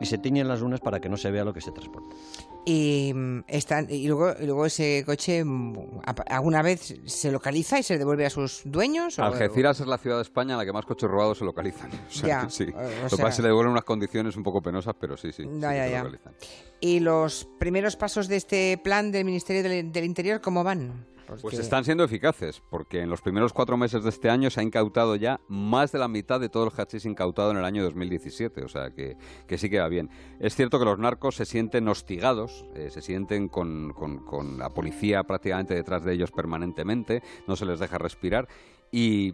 y 0.00 0.06
se 0.06 0.18
tiñen 0.18 0.48
las 0.48 0.60
lunas 0.60 0.80
para 0.80 0.98
que 0.98 1.08
no 1.08 1.16
se 1.16 1.30
vea 1.30 1.44
lo 1.44 1.52
que 1.52 1.60
se 1.60 1.70
transporta. 1.70 2.16
Y, 2.64 3.12
mm, 3.14 3.44
están, 3.46 3.86
y, 3.90 4.08
luego, 4.08 4.34
y 4.40 4.46
luego 4.46 4.66
ese 4.66 5.04
coche 5.06 5.44
mm, 5.44 6.00
alguna 6.26 6.62
vez 6.62 6.94
se 7.04 7.30
localiza 7.30 7.78
y 7.78 7.82
se 7.82 7.98
devuelve 7.98 8.26
a 8.26 8.30
sus 8.30 8.62
dueños. 8.64 9.18
Algeciras 9.18 9.80
es 9.80 9.86
la 9.86 9.98
ciudad 9.98 10.16
de 10.16 10.22
España 10.22 10.54
en 10.54 10.58
la 10.58 10.64
que 10.64 10.72
más 10.72 10.84
coches 10.84 11.08
robados 11.08 11.38
se 11.38 11.44
localizan. 11.44 11.90
sí. 12.08 12.66
Lo 12.66 13.30
se 13.30 13.42
le 13.42 13.48
devuelven 13.48 13.72
unas 13.72 13.84
condiciones 13.84 14.36
un 14.36 14.42
poco 14.42 14.62
penosas, 14.62 14.94
pero 14.98 15.16
sí, 15.16 15.32
sí. 15.32 15.44
Ya, 15.58 15.74
ya, 15.74 15.86
ya. 15.88 16.10
¿Y 16.80 17.00
los 17.00 17.46
primeros 17.58 17.96
pasos 17.96 18.26
de 18.28 18.36
este 18.36 18.80
plan 18.82 19.12
del 19.12 19.24
Ministerio 19.24 19.62
del, 19.62 20.04
Interior 20.04 20.40
cómo 20.40 20.64
van? 20.64 21.06
Pues 21.42 21.60
están 21.60 21.84
siendo 21.84 22.02
eficaces, 22.02 22.60
porque 22.70 23.02
en 23.02 23.08
los 23.08 23.20
primeros 23.20 23.52
cuatro 23.52 23.76
meses 23.76 24.02
de 24.02 24.08
este 24.08 24.30
año 24.30 24.50
se 24.50 24.58
ha 24.58 24.62
incautado 24.64 25.14
ya 25.14 25.40
más 25.46 25.92
de 25.92 26.00
la 26.00 26.08
mitad 26.08 26.40
de 26.40 26.48
todo 26.48 26.64
el 26.64 26.72
hachís 26.76 27.04
incautado 27.04 27.52
en 27.52 27.58
el 27.58 27.64
año 27.64 27.84
2017, 27.84 28.64
o 28.64 28.68
sea 28.68 28.90
que, 28.90 29.16
que 29.46 29.56
sí 29.56 29.70
que 29.70 29.78
va 29.78 29.86
bien. 29.86 30.10
Es 30.40 30.56
cierto 30.56 30.80
que 30.80 30.86
los 30.86 30.98
narcos 30.98 31.36
se 31.36 31.44
sienten 31.44 31.86
hostigados, 31.86 32.64
eh, 32.74 32.90
se 32.90 33.00
sienten 33.00 33.48
con, 33.48 33.92
con 33.92 34.58
la 34.58 34.70
policía 34.70 35.22
prácticamente 35.22 35.74
detrás 35.74 36.02
de 36.02 36.14
ellos 36.14 36.32
permanentemente, 36.32 37.22
no 37.46 37.54
se 37.54 37.64
les 37.64 37.78
deja 37.78 37.96
respirar 37.98 38.48
y 38.90 39.32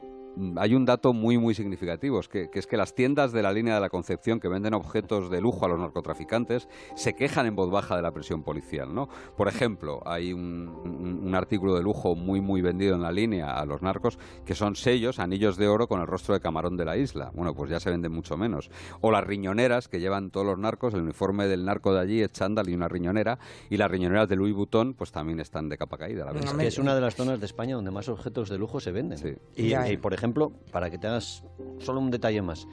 hay 0.57 0.75
un 0.75 0.85
dato 0.85 1.13
muy, 1.13 1.39
muy 1.39 1.55
significativo, 1.55 2.21
que, 2.21 2.51
es 2.53 2.67
que 2.67 2.77
las 2.77 2.95
tiendas 2.95 3.33
de 3.33 3.43
la 3.43 3.53
línea 3.53 3.75
de 3.75 3.81
la 3.81 3.89
Concepción 3.89 4.41
que 4.41 4.49
venden 4.49 4.75
objetos 4.75 5.31
de 5.31 5.41
lujo 5.41 5.65
a 5.65 5.69
los 5.69 5.79
narcotraficantes 5.79 6.69
se 6.95 7.15
quejan 7.15 7.47
en 7.47 7.57
voz 7.57 7.71
baja 7.71 7.97
de 7.97 8.03
la 8.03 8.13
presión 8.13 8.43
policial. 8.43 8.95
¿no? 8.95 9.09
Por 9.37 9.49
ejemplo, 9.49 10.03
hay 10.05 10.33
un, 10.33 11.33
artículo 11.35 11.75
de 11.75 11.83
lujo 11.83 12.15
muy, 12.15 12.41
muy 12.41 12.63
vendido 12.63 12.95
en 12.95 13.03
la 13.03 13.13
línea 13.13 13.53
a 13.59 13.67
los 13.67 13.83
narcos 13.83 14.19
que 14.47 14.55
son 14.55 14.75
sellos, 14.75 15.19
anillos 15.19 15.59
de 15.59 15.69
oro 15.69 15.87
con 15.87 16.01
el 16.01 16.07
rostro 16.07 16.33
de 16.33 16.41
camarón 16.41 16.77
de 16.77 16.87
la 16.87 16.97
isla. 16.97 17.31
Bueno, 17.35 17.55
pues 17.55 17.71
ya 17.71 17.79
se 17.79 17.91
venden 17.91 18.13
mucho 18.13 18.39
menos. 18.39 18.71
O 19.03 19.11
las 19.11 19.25
riñoneras 19.25 19.89
que 19.89 20.01
llevan 20.01 20.31
todos 20.31 20.47
los 20.47 20.59
narcos, 20.59 20.95
el 20.95 21.03
uniforme 21.03 21.47
del 21.47 21.67
narco 21.67 21.93
de 21.93 22.01
allí 22.01 22.23
es 22.23 22.33
chándal 22.33 22.71
y 22.71 22.75
una 22.75 22.89
riñonera, 22.89 23.39
y 23.69 23.77
las 23.77 23.91
riñoneras 23.91 24.29
de 24.29 24.37
Louis 24.37 24.55
Vuitton 24.55 24.95
pues 24.95 25.13
también 25.13 25.41
están 25.41 25.69
de 25.69 25.77
capa 25.77 25.99
caída. 25.99 26.25
La 26.25 26.39
es 26.39 26.53
que 26.53 26.67
es 26.67 26.79
una 26.79 26.95
de 26.95 27.01
las 27.03 27.17
zonas 27.17 27.39
de 27.39 27.47
España 27.47 27.75
donde 27.75 27.91
más 27.91 28.09
objetos 28.09 28.49
de 28.49 28.59
lujo 28.59 28.81
se 28.81 28.93
venden. 28.93 29.39
y, 29.57 29.97
por 29.99 30.15
ejemplo, 30.15 30.26
ejemplo, 30.27 30.53
para 30.73 30.91
que 30.91 30.99
te 30.99 31.07
hagas 31.07 31.45
solo 31.79 32.01
un 32.01 32.11
detalle 32.11 32.43
más, 32.43 32.67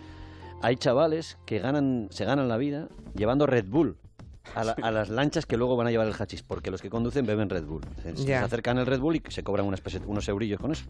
hay 0.62 0.76
chavales 0.76 1.38
que 1.46 1.60
ganan, 1.60 2.08
se 2.10 2.26
ganan 2.26 2.48
la 2.48 2.58
vida 2.58 2.90
llevando 3.16 3.46
Red 3.46 3.66
Bull 3.68 3.98
a, 4.56 4.92
las 4.92 5.10
lanchas 5.10 5.46
que 5.46 5.56
luego 5.56 5.76
van 5.78 5.88
a 5.88 5.92
llevar 5.92 6.08
el 6.08 6.14
hachís, 6.14 6.44
porque 6.44 6.72
los 6.72 6.82
que 6.82 6.90
conducen 6.90 7.26
beben 7.26 7.50
Red 7.50 7.66
Bull. 7.66 7.82
Se, 8.16 8.36
acercan 8.36 8.78
el 8.78 8.86
Red 8.86 9.00
Bull 9.00 9.16
y 9.16 9.22
se 9.30 9.44
cobran 9.44 9.66
unos 9.66 10.28
eurillos 10.28 10.60
con 10.60 10.72
eso. 10.72 10.86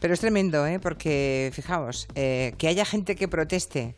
Pero 0.00 0.14
es 0.14 0.20
tremendo, 0.20 0.66
¿eh? 0.66 0.78
porque 0.78 1.50
fijaos, 1.52 2.08
eh, 2.14 2.54
que 2.58 2.68
haya 2.68 2.84
gente 2.84 3.16
que 3.16 3.28
proteste 3.28 3.94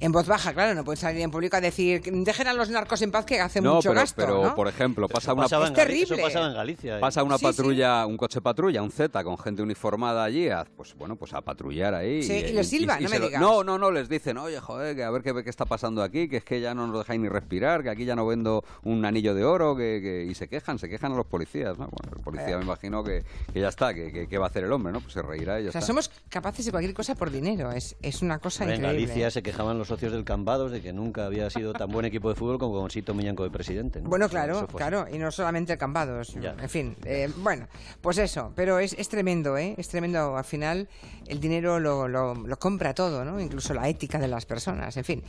en 0.00 0.12
voz 0.12 0.26
baja, 0.26 0.54
claro, 0.54 0.74
no 0.74 0.82
puedes 0.82 1.00
salir 1.00 1.20
en 1.20 1.30
público 1.30 1.56
a 1.56 1.60
decir 1.60 2.02
dejen 2.02 2.48
a 2.48 2.54
los 2.54 2.70
narcos 2.70 3.02
en 3.02 3.10
paz 3.10 3.26
que 3.26 3.38
hacen 3.38 3.62
mucho 3.62 3.90
pero, 3.90 3.94
gasto. 3.94 4.16
Pero, 4.16 4.54
por 4.54 4.66
ejemplo, 4.66 5.08
pasa 5.08 5.34
una. 5.34 5.44
Es 5.44 5.72
terrible. 5.74 6.14
Eso 6.14 6.22
pasaba 6.22 6.46
en 6.46 6.54
Galicia. 6.54 6.96
¿eh? 6.96 7.00
Pasa 7.00 7.22
una 7.22 7.38
patrulla, 7.38 8.06
un 8.06 8.16
coche 8.16 8.40
patrulla, 8.40 8.82
un 8.82 8.90
Z 8.90 9.22
con 9.22 9.36
gente 9.38 9.62
uniformada 9.62 10.24
allí, 10.24 10.48
a, 10.48 10.64
pues 10.64 10.94
bueno, 10.94 11.16
pues 11.16 11.34
a 11.34 11.42
patrullar 11.42 11.94
ahí. 11.94 12.22
Sí, 12.22 12.32
y, 12.32 12.52
les 12.52 12.68
silba, 12.68 12.98
no 12.98 13.08
me 13.10 13.20
digas. 13.20 13.40
No, 13.40 13.62
no, 13.62 13.78
no, 13.78 13.90
les 13.90 14.08
dicen, 14.08 14.38
oye, 14.38 14.58
joder, 14.58 14.96
que 14.96 15.04
a 15.04 15.10
ver 15.10 15.22
qué, 15.22 15.34
qué, 15.44 15.50
está 15.50 15.66
pasando 15.66 16.02
aquí, 16.02 16.28
que 16.28 16.38
es 16.38 16.44
que 16.44 16.60
ya 16.60 16.74
no 16.74 16.86
nos 16.86 16.98
dejáis 16.98 17.20
ni 17.20 17.28
respirar, 17.28 17.82
que 17.82 17.90
aquí 17.90 18.04
ya 18.04 18.16
no 18.16 18.26
vendo 18.26 18.64
un 18.84 19.04
anillo 19.04 19.34
de 19.34 19.44
oro, 19.44 19.76
que, 19.76 20.26
y 20.28 20.34
se 20.34 20.48
quejan, 20.48 20.78
se 20.78 20.88
quejan 20.88 21.12
a 21.12 21.16
los 21.16 21.26
policías, 21.26 21.78
¿no? 21.78 21.88
Bueno, 21.88 22.16
el 22.16 22.22
policía 22.22 22.56
me 22.56 22.64
imagino 22.64 23.04
que, 23.04 23.22
que 23.52 23.60
ya 23.60 23.68
está, 23.68 23.92
que, 23.92 24.26
que, 24.28 24.38
va 24.38 24.46
a 24.46 24.48
hacer 24.48 24.64
el 24.64 24.72
hombre, 24.72 24.92
¿no? 24.92 25.00
Pues 25.00 25.12
se 25.12 25.22
reirá 25.22 25.60
y 25.60 25.64
ya 25.64 25.68
o 25.68 25.72
sea, 25.72 25.80
está. 25.80 25.86
somos 25.86 26.10
capaces 26.30 26.64
de 26.64 26.70
cualquier 26.70 26.94
cosa 26.94 27.14
por 27.14 27.30
dinero, 27.30 27.70
es, 27.72 27.96
es 28.00 28.22
una 28.22 28.38
cosa 28.38 28.64
increíble. 28.64 28.88
En 28.88 28.94
Galicia 28.94 29.30
se 29.30 29.42
quejaban 29.42 29.78
los 29.78 29.89
socios 29.90 30.12
del 30.12 30.24
Cambado 30.24 30.68
de 30.68 30.80
que 30.80 30.92
nunca 30.92 31.26
había 31.26 31.50
sido 31.50 31.72
tan 31.72 31.90
buen 31.90 32.06
equipo 32.06 32.28
de 32.28 32.36
fútbol 32.36 32.58
como 32.58 32.80
con 32.80 32.90
Sito 32.90 33.12
Miñanco 33.12 33.42
de 33.42 33.50
presidente. 33.50 34.00
Bueno, 34.00 34.28
claro, 34.28 34.68
claro, 34.68 35.06
y 35.12 35.18
no 35.18 35.32
solamente 35.32 35.76
Campados. 35.76 36.36
En 36.36 36.68
fin, 36.68 36.96
eh, 37.04 37.28
bueno, 37.38 37.66
pues 38.00 38.18
eso, 38.18 38.52
pero 38.54 38.78
es, 38.78 38.92
es, 38.92 39.08
tremendo, 39.08 39.58
¿eh? 39.58 39.74
Es 39.76 39.88
tremendo. 39.88 40.36
Al 40.36 40.44
final, 40.44 40.88
el 41.26 41.40
dinero 41.40 41.80
lo, 41.80 42.06
lo, 42.06 42.58
compra 42.60 42.94
todo, 42.94 43.24
¿no? 43.24 43.40
Incluso 43.40 43.74
la 43.74 43.88
ética 43.88 44.20
de 44.20 44.28
las 44.28 44.46
personas. 44.46 44.96
En 44.96 45.04
fin, 45.04 45.24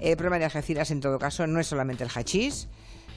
el 0.00 0.16
problema 0.16 0.40
de 0.40 0.46
Algeciras, 0.46 0.90
en 0.90 1.00
todo 1.00 1.18
caso, 1.18 1.46
no 1.46 1.60
es 1.60 1.68
solamente 1.68 2.02
el 2.02 2.10
hachís. 2.10 2.68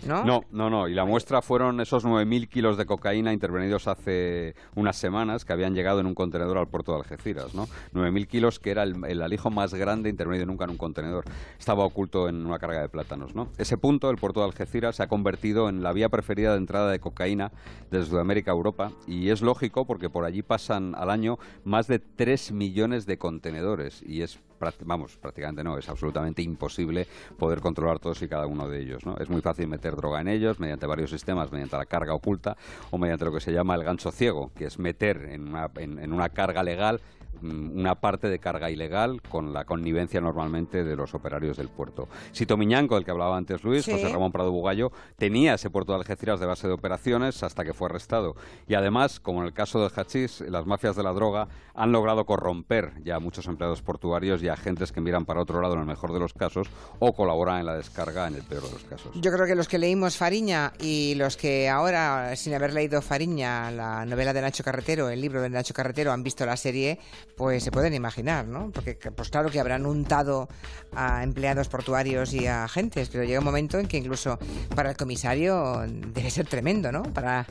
¿No? 0.08 0.44
No, 0.52 0.70
no. 0.70 0.88
Y 0.88 0.94
la 0.94 1.06
muestra 1.06 1.42
fueron 1.42 1.80
esos 1.82 2.06
9.000 2.06 2.48
kilos 2.50 2.78
de 2.78 2.86
cocaína 2.86 3.34
intervenidos 3.34 3.88
hace 3.88 4.56
unas 4.76 4.96
semanas 4.96 5.46
que 5.46 5.54
habían 5.54 5.74
llegado 5.74 6.00
en 6.00 6.06
un 6.06 6.16
contenedor 6.16 6.58
al 6.58 6.68
puerto 6.68 6.94
de 6.94 7.00
Algeciras, 7.00 7.54
¿no? 7.54 7.68
9.000 7.94 8.28
kilos 8.28 8.60
que 8.60 8.72
era 8.72 8.84
el, 8.84 9.22
alijo 9.22 9.50
más 9.50 9.74
grande 9.74 10.10
intervenido 10.10 10.46
nunca 10.46 10.66
en 10.66 10.72
un 10.72 10.78
contenedor. 10.78 11.26
Estaba 11.58 11.86
oculto 11.86 12.30
en 12.30 12.46
una 12.46 12.60
carga 12.60 12.82
de 12.82 12.89
plátanos, 12.89 13.36
¿no? 13.36 13.50
Ese 13.58 13.78
punto, 13.78 14.10
el 14.10 14.18
puerto 14.18 14.42
de 14.42 14.48
Algeciras, 14.48 14.96
se 14.98 15.04
ha 15.04 15.08
convertido 15.08 15.70
en 15.70 15.84
la 15.84 15.94
vía 15.94 16.10
preferida 16.10 16.52
de 16.52 16.58
entrada 16.58 16.92
de 16.92 17.00
cocaína 17.00 17.52
desde 17.92 18.08
Sudamérica 18.08 18.52
a 18.52 18.56
Europa 18.56 18.92
y 19.08 19.30
es 19.30 19.42
lógico 19.42 19.86
porque 19.86 20.10
por 20.10 20.26
allí 20.26 20.42
pasan 20.42 20.96
al 20.96 21.10
año 21.10 21.38
más 21.63 21.88
de 21.88 22.00
3 22.00 22.52
millones 22.52 23.06
de 23.06 23.18
contenedores 23.18 24.04
y 24.06 24.22
es 24.22 24.39
vamos, 24.86 25.17
prácticamente 25.17 25.63
no, 25.63 25.78
es 25.78 25.88
absolutamente 25.89 26.41
imposible 26.41 27.08
poder 27.38 27.60
controlar 27.62 27.99
todos 27.99 28.21
y 28.21 28.28
cada 28.28 28.45
uno 28.45 28.67
de 28.67 28.82
ellos. 28.82 29.06
¿no? 29.06 29.17
Es 29.17 29.30
muy 29.30 29.41
fácil 29.41 29.67
meter 29.67 29.95
droga 29.95 30.21
en 30.21 30.28
ellos 30.28 30.60
mediante 30.60 30.86
varios 30.86 31.10
sistemas, 31.10 31.52
mediante 31.52 31.78
la 31.78 31.86
carga 31.86 32.13
oculta 32.13 32.58
o 32.91 32.97
mediante 32.97 33.26
lo 33.26 33.34
que 33.34 33.39
se 33.39 33.52
llama 33.52 33.76
el 33.76 33.84
gancho 33.84 34.12
ciego, 34.12 34.52
que 34.56 34.65
es 34.65 34.80
meter 34.80 35.30
en 35.32 35.49
una, 35.49 35.69
en 35.76 36.13
una 36.13 36.30
carga 36.30 36.63
legal 36.63 37.02
una 37.43 37.95
parte 37.95 38.29
de 38.29 38.39
carga 38.39 38.69
ilegal 38.69 39.21
con 39.21 39.53
la 39.53 39.65
connivencia 39.65 40.21
normalmente 40.21 40.84
de 40.84 40.95
los 40.95 41.13
operarios 41.13 41.58
del 41.58 41.69
puerto. 41.69 42.08
Sito 42.32 42.58
Miñanco, 42.58 42.95
del 42.95 43.06
que 43.06 43.12
hablaba 43.12 43.38
antes 43.38 43.63
Luis, 43.63 43.86
José 43.86 44.10
Ramón 44.10 44.32
Prado 44.32 44.51
Bugallo, 44.51 44.91
tenía 45.17 45.56
ese 45.56 45.69
puerto 45.69 45.91
de 45.91 45.99
Algeciras 45.99 46.39
de 46.39 46.45
base 46.45 46.67
de 46.67 46.73
operaciones 46.73 47.43
hasta 47.43 47.63
que 47.63 47.73
fue 47.73 47.88
arrestado. 47.88 48.36
Y 48.67 48.75
además, 48.75 49.19
como 49.19 49.41
en 49.41 49.47
el 49.47 49.53
caso 49.53 49.82
del 49.82 49.91
hachís, 49.95 50.41
las 50.41 50.65
mafias 50.65 50.95
de 50.95 51.03
la 51.03 51.13
droga 51.13 51.47
han 51.73 51.91
logrado 51.91 52.25
corromper 52.25 52.93
ya 53.03 53.15
a 53.15 53.19
muchos 53.19 53.47
empleados 53.47 53.82
portuarios 53.82 54.41
y 54.43 54.47
agentes 54.47 54.91
que 54.91 55.01
miran 55.01 55.25
para 55.25 55.41
otro 55.41 55.62
lado 55.62 55.73
en 55.73 55.82
el 55.82 55.86
mejor 55.86 56.13
de 56.13 56.19
los 56.19 56.34
casos 56.34 56.69
o 56.99 57.13
colaboran 57.13 57.60
en 57.60 57.65
la 57.65 57.75
descarga 57.75 58.27
en 58.27 58.36
el 58.36 58.43
peor 58.43 58.63
de 58.63 58.71
los 58.71 58.84
casos. 58.84 59.12
Yo 59.15 59.32
creo 59.32 59.45
que 59.45 59.56
los 59.56 59.67
que 59.67 59.77
leímos 59.77 60.17
Fariña 60.17 60.73
y 60.79 61.15
los 61.15 61.38
que 61.38 61.69
ahora, 61.69 62.36
sin 62.36 62.53
haber 62.53 62.73
leído 62.73 63.01
Fariña, 63.01 63.71
la 63.71 64.06
novela 64.06 64.34
de 64.34 64.41
Nacho 64.41 64.63
Carretero, 64.63 65.10
el 65.10 65.21
libro 65.21 65.41
de 65.41 65.49
Nacho 65.49 65.73
Carretero, 65.73 66.12
han 66.12 66.23
visto 66.23 66.45
la 66.45 66.58
serie, 66.58 66.99
pues 67.36 67.63
se 67.63 67.72
pueden 67.72 67.93
imaginar, 67.93 68.48
¿no? 68.48 68.72
Porque 68.72 68.96
pues 68.96 69.30
claro 69.30 69.50
que 69.50 69.60
habrán 69.60 69.86
untado 69.86 70.48
a 70.96 71.24
empleados 71.24 71.67
portuarios 71.67 72.34
y 72.34 72.48
a 72.48 72.65
agentes, 72.65 73.10
pero 73.10 73.24
llega 73.24 73.39
un 73.39 73.46
momento 73.46 73.80
en 73.80 73.88
que 73.88 73.98
incluso 73.98 74.38
para 74.76 74.91
el 74.91 74.98
comisario 74.98 75.84
debe 75.88 76.30
ser 76.30 76.48
tremendo, 76.48 76.91
¿no? 76.91 77.04
Para 77.04 77.46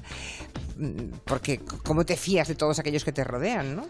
porque 1.24 1.60
cómo 1.84 2.04
te 2.04 2.16
fías 2.16 2.48
de 2.48 2.54
todos 2.54 2.78
aquellos 2.78 3.04
que 3.04 3.12
te 3.12 3.24
rodean, 3.24 3.76
¿no? 3.76 3.86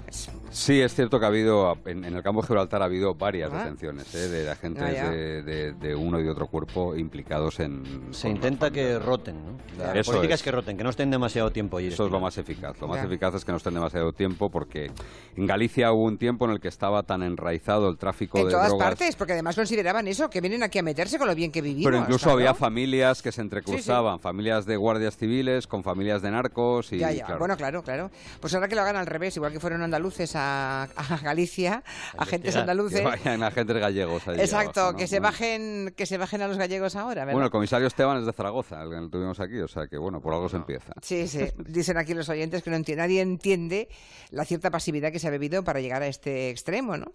Sí, 0.51 0.81
es 0.81 0.95
cierto 0.95 1.19
que 1.19 1.25
ha 1.25 1.29
habido 1.29 1.79
en, 1.87 2.05
el 2.05 2.23
campo 2.23 2.43
de 2.43 2.49
Gibraltar 2.49 2.83
ha 2.83 2.87
habido 2.87 3.15
varias 3.15 3.51
ah. 3.53 3.59
detenciones 3.59 4.15
¿eh? 4.15 4.29
de 4.29 4.51
agentes 4.51 4.99
ah, 4.99 5.11
de, 5.11 5.95
uno 5.97 6.21
y 6.21 6.23
de 6.23 6.31
otro 6.31 6.47
cuerpo 6.47 6.97
implicados 6.97 7.61
en. 7.61 7.83
Se 8.11 8.29
intenta 8.29 8.71
que 8.71 8.99
roten, 8.99 9.37
¿no? 9.45 9.59
La 9.79 10.03
política 10.03 10.35
es. 10.35 10.43
que 10.43 10.51
roten, 10.51 10.77
que 10.77 10.85
no 10.85 10.91
estén 10.91 11.11
demasiado 11.11 11.51
tiempo 11.51 11.79
allí. 11.79 11.89
Eso 11.89 12.07
es 12.07 12.13
lo 12.13 12.21
más 12.21 12.37
eficaz. 12.39 12.81
Lo 12.81 12.89
más 12.89 13.05
eficaz 13.05 13.35
es 13.35 13.45
que 13.45 13.53
no 13.53 13.59
estén 13.59 13.75
demasiado 13.75 14.13
tiempo 14.13 14.51
porque 14.51 14.91
en 15.37 15.47
Galicia 15.47 15.93
hubo 15.93 16.05
un 16.05 16.19
tiempo 16.19 16.45
en 16.45 16.53
el 16.53 16.61
que 16.61 16.69
estaba 16.69 17.03
tan 17.03 17.23
enraizado 17.23 17.89
el 17.89 17.99
tráfico 17.99 18.39
de 18.39 18.45
drogas. 18.45 18.73
En 18.73 18.79
todas 18.79 18.91
partes, 18.91 19.17
porque 19.17 19.33
además 19.33 19.57
consideraban 19.57 20.09
eso, 20.09 20.31
que 20.31 20.41
vienen 20.41 20.63
aquí 20.63 20.79
a 20.79 20.83
meterse 20.83 21.19
con 21.19 21.29
lo 21.29 21.35
bien 21.35 21.53
que 21.53 21.61
vivimos. 21.61 21.91
Pero 21.91 21.99
incluso 21.99 22.31
había 22.31 22.55
familias 22.55 23.23
que 23.23 23.33
se 23.33 23.41
entrecruzaban, 23.41 24.21
familias 24.21 24.67
de 24.67 24.77
guardias 24.77 25.17
civiles 25.17 25.67
con 25.67 25.83
familias 25.83 26.23
de 26.23 26.31
narcos 26.31 26.72
y... 26.93 26.99
Ya, 26.99 27.11
ya. 27.11 27.37
Bueno, 27.37 27.57
claro, 27.57 27.83
claro. 27.83 28.11
Pues 28.41 28.55
ahora 28.55 28.69
que 28.69 28.75
lo 28.75 28.83
hagan 28.83 28.97
al 28.97 29.07
revés, 29.07 29.37
igual 29.37 29.53
que 29.53 29.61
fueron 29.61 29.83
andaluces 29.83 30.33
a, 30.35 30.89
Galicia, 31.23 31.83
agentes 32.17 32.57
andaluces... 32.57 33.01
Que 33.01 33.07
vayan 33.07 33.43
agentes 33.43 33.77
gallegos 33.77 34.27
allí 34.29 34.41
Exacto, 34.41 34.95
que, 34.95 35.07
se 35.07 35.21
bajen, 35.21 35.95
que 35.97 36.07
se 36.07 36.19
bajen 36.19 36.43
a 36.43 36.49
los 36.49 36.59
gallegos 36.59 36.97
ahora, 36.97 37.25
Bueno, 37.25 37.45
el 37.45 37.51
comisario 37.51 37.87
Esteban 37.87 38.19
es 38.19 38.27
de 38.27 38.33
Zaragoza, 38.33 38.83
el 38.83 38.91
que 38.91 39.09
tuvimos 39.11 39.41
aquí, 39.41 39.59
o 39.61 39.69
sea 39.69 39.87
que 39.87 39.99
bueno, 39.99 40.21
por 40.21 40.35
algo 40.35 40.49
se 40.49 40.57
empieza. 40.57 40.93
Sí, 41.03 41.29
sí. 41.29 41.47
Dicen 41.59 41.97
aquí 41.99 42.15
los 42.15 42.29
oyentes 42.29 42.63
que 42.63 42.71
no 42.71 42.77
entiende, 42.77 43.03
nadie 43.03 43.21
entiende 43.21 43.89
la 44.31 44.45
cierta 44.45 44.71
pasividad 44.71 45.13
que 45.13 45.19
se 45.19 45.29
ha 45.29 45.31
bebido 45.31 45.63
para 45.63 45.81
llegar 45.81 46.03
a 46.03 46.07
este 46.07 46.51
extremo, 46.51 46.97
¿no? 46.97 47.13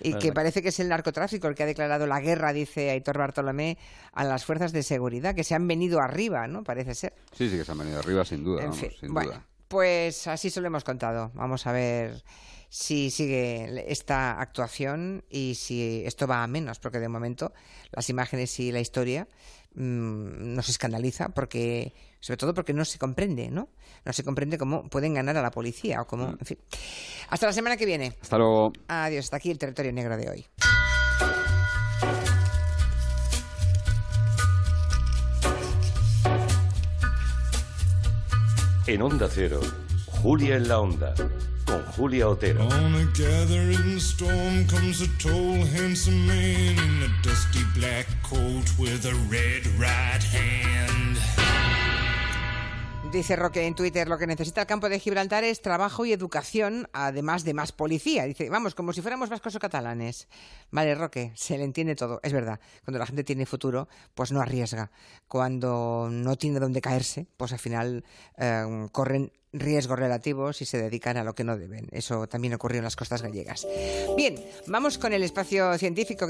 Y 0.00 0.14
que 0.14 0.32
parece 0.32 0.62
que 0.62 0.68
es 0.68 0.80
el 0.80 0.88
narcotráfico 0.88 1.48
el 1.48 1.54
que 1.54 1.64
ha 1.64 1.66
declarado 1.66 2.06
la 2.06 2.20
guerra, 2.20 2.52
dice 2.52 2.90
Aitor 2.90 3.18
Bartolomé, 3.18 3.78
a 4.12 4.24
las 4.24 4.44
fuerzas 4.44 4.72
de 4.72 4.82
seguridad, 4.82 5.34
que 5.34 5.44
se 5.44 5.54
han 5.54 5.66
venido 5.66 6.00
arriba, 6.00 6.46
¿no? 6.46 6.62
Parece 6.62 6.94
ser. 6.94 7.12
Sí, 7.32 7.48
sí, 7.48 7.56
que 7.56 7.64
se 7.64 7.72
han 7.72 7.78
venido 7.78 7.98
arriba, 7.98 8.24
sin 8.24 8.44
duda. 8.44 8.64
En 8.64 8.72
fin, 8.74 8.90
bueno, 9.08 9.44
pues 9.68 10.26
así 10.26 10.50
se 10.50 10.60
lo 10.60 10.66
hemos 10.66 10.84
contado. 10.84 11.30
Vamos 11.34 11.66
a 11.66 11.72
ver 11.72 12.22
si 12.68 13.10
sigue 13.10 13.84
esta 13.90 14.40
actuación 14.40 15.24
y 15.28 15.56
si 15.56 16.02
esto 16.06 16.26
va 16.26 16.42
a 16.42 16.46
menos, 16.46 16.78
porque 16.78 17.00
de 17.00 17.08
momento 17.08 17.52
las 17.90 18.08
imágenes 18.08 18.58
y 18.60 18.72
la 18.72 18.80
historia 18.80 19.28
mmm, 19.74 20.54
nos 20.54 20.68
escandaliza, 20.68 21.30
porque 21.30 21.92
sobre 22.20 22.36
todo 22.36 22.54
porque 22.54 22.72
no 22.72 22.84
se 22.84 22.98
comprende, 22.98 23.50
¿no? 23.50 23.68
No 24.04 24.12
se 24.12 24.22
comprende 24.22 24.56
cómo 24.56 24.88
pueden 24.88 25.14
ganar 25.14 25.36
a 25.36 25.42
la 25.42 25.50
policía 25.50 26.00
o 26.00 26.06
cómo, 26.06 26.28
mm. 26.28 26.36
en 26.40 26.46
fin. 26.46 26.58
Hasta 27.28 27.46
la 27.46 27.52
semana 27.52 27.76
que 27.76 27.86
viene. 27.86 28.16
Hasta 28.22 28.38
luego. 28.38 28.72
Adiós, 28.88 29.26
hasta 29.26 29.36
aquí 29.36 29.50
el 29.50 29.58
territorio 29.58 29.92
negro 29.92 30.16
de 30.16 30.30
hoy. 30.30 30.46
En 38.92 39.02
Onda 39.02 39.28
Cero, 39.28 39.60
Julia 40.20 40.56
en 40.56 40.66
la 40.66 40.80
Onda 40.80 41.14
con 41.64 41.80
Julia 41.92 42.28
Otero. 42.28 42.66
On 42.66 42.94
a 42.96 43.04
gathering 43.16 44.00
storm 44.00 44.66
comes 44.66 45.00
a 45.00 45.06
tall, 45.16 45.64
handsome 45.64 46.26
man 46.26 46.76
in 46.76 47.02
a 47.04 47.22
dusty 47.22 47.62
black 47.76 48.08
coat 48.24 48.68
with 48.80 49.06
a 49.06 49.14
red 49.30 49.64
right 49.78 50.24
hand. 50.24 51.39
Dice 53.12 53.34
Roque 53.34 53.66
en 53.66 53.74
Twitter, 53.74 54.06
lo 54.06 54.18
que 54.18 54.26
necesita 54.28 54.60
el 54.60 54.66
campo 54.68 54.88
de 54.88 55.00
Gibraltar 55.00 55.42
es 55.42 55.60
trabajo 55.60 56.04
y 56.04 56.12
educación, 56.12 56.88
además 56.92 57.42
de 57.42 57.54
más 57.54 57.72
policía. 57.72 58.24
Dice, 58.24 58.48
vamos, 58.48 58.76
como 58.76 58.92
si 58.92 59.02
fuéramos 59.02 59.28
vascos 59.28 59.56
o 59.56 59.58
catalanes. 59.58 60.28
Vale, 60.70 60.94
Roque, 60.94 61.32
se 61.34 61.58
le 61.58 61.64
entiende 61.64 61.96
todo. 61.96 62.20
Es 62.22 62.32
verdad, 62.32 62.60
cuando 62.84 63.00
la 63.00 63.06
gente 63.06 63.24
tiene 63.24 63.46
futuro, 63.46 63.88
pues 64.14 64.30
no 64.30 64.40
arriesga. 64.40 64.92
Cuando 65.26 66.08
no 66.08 66.36
tiene 66.36 66.60
dónde 66.60 66.80
caerse, 66.80 67.26
pues 67.36 67.52
al 67.52 67.58
final 67.58 68.04
eh, 68.38 68.86
corren 68.92 69.32
riesgos 69.52 69.98
relativos 69.98 70.62
y 70.62 70.64
se 70.64 70.80
dedican 70.80 71.16
a 71.16 71.24
lo 71.24 71.34
que 71.34 71.44
no 71.44 71.56
deben. 71.56 71.88
Eso 71.90 72.28
también 72.28 72.54
ocurrió 72.54 72.78
en 72.78 72.84
las 72.84 72.96
costas 72.96 73.22
gallegas. 73.22 73.66
Bien, 74.16 74.36
vamos 74.66 74.98
con 74.98 75.12
el 75.12 75.22
espacio 75.22 75.76
científico. 75.78 76.26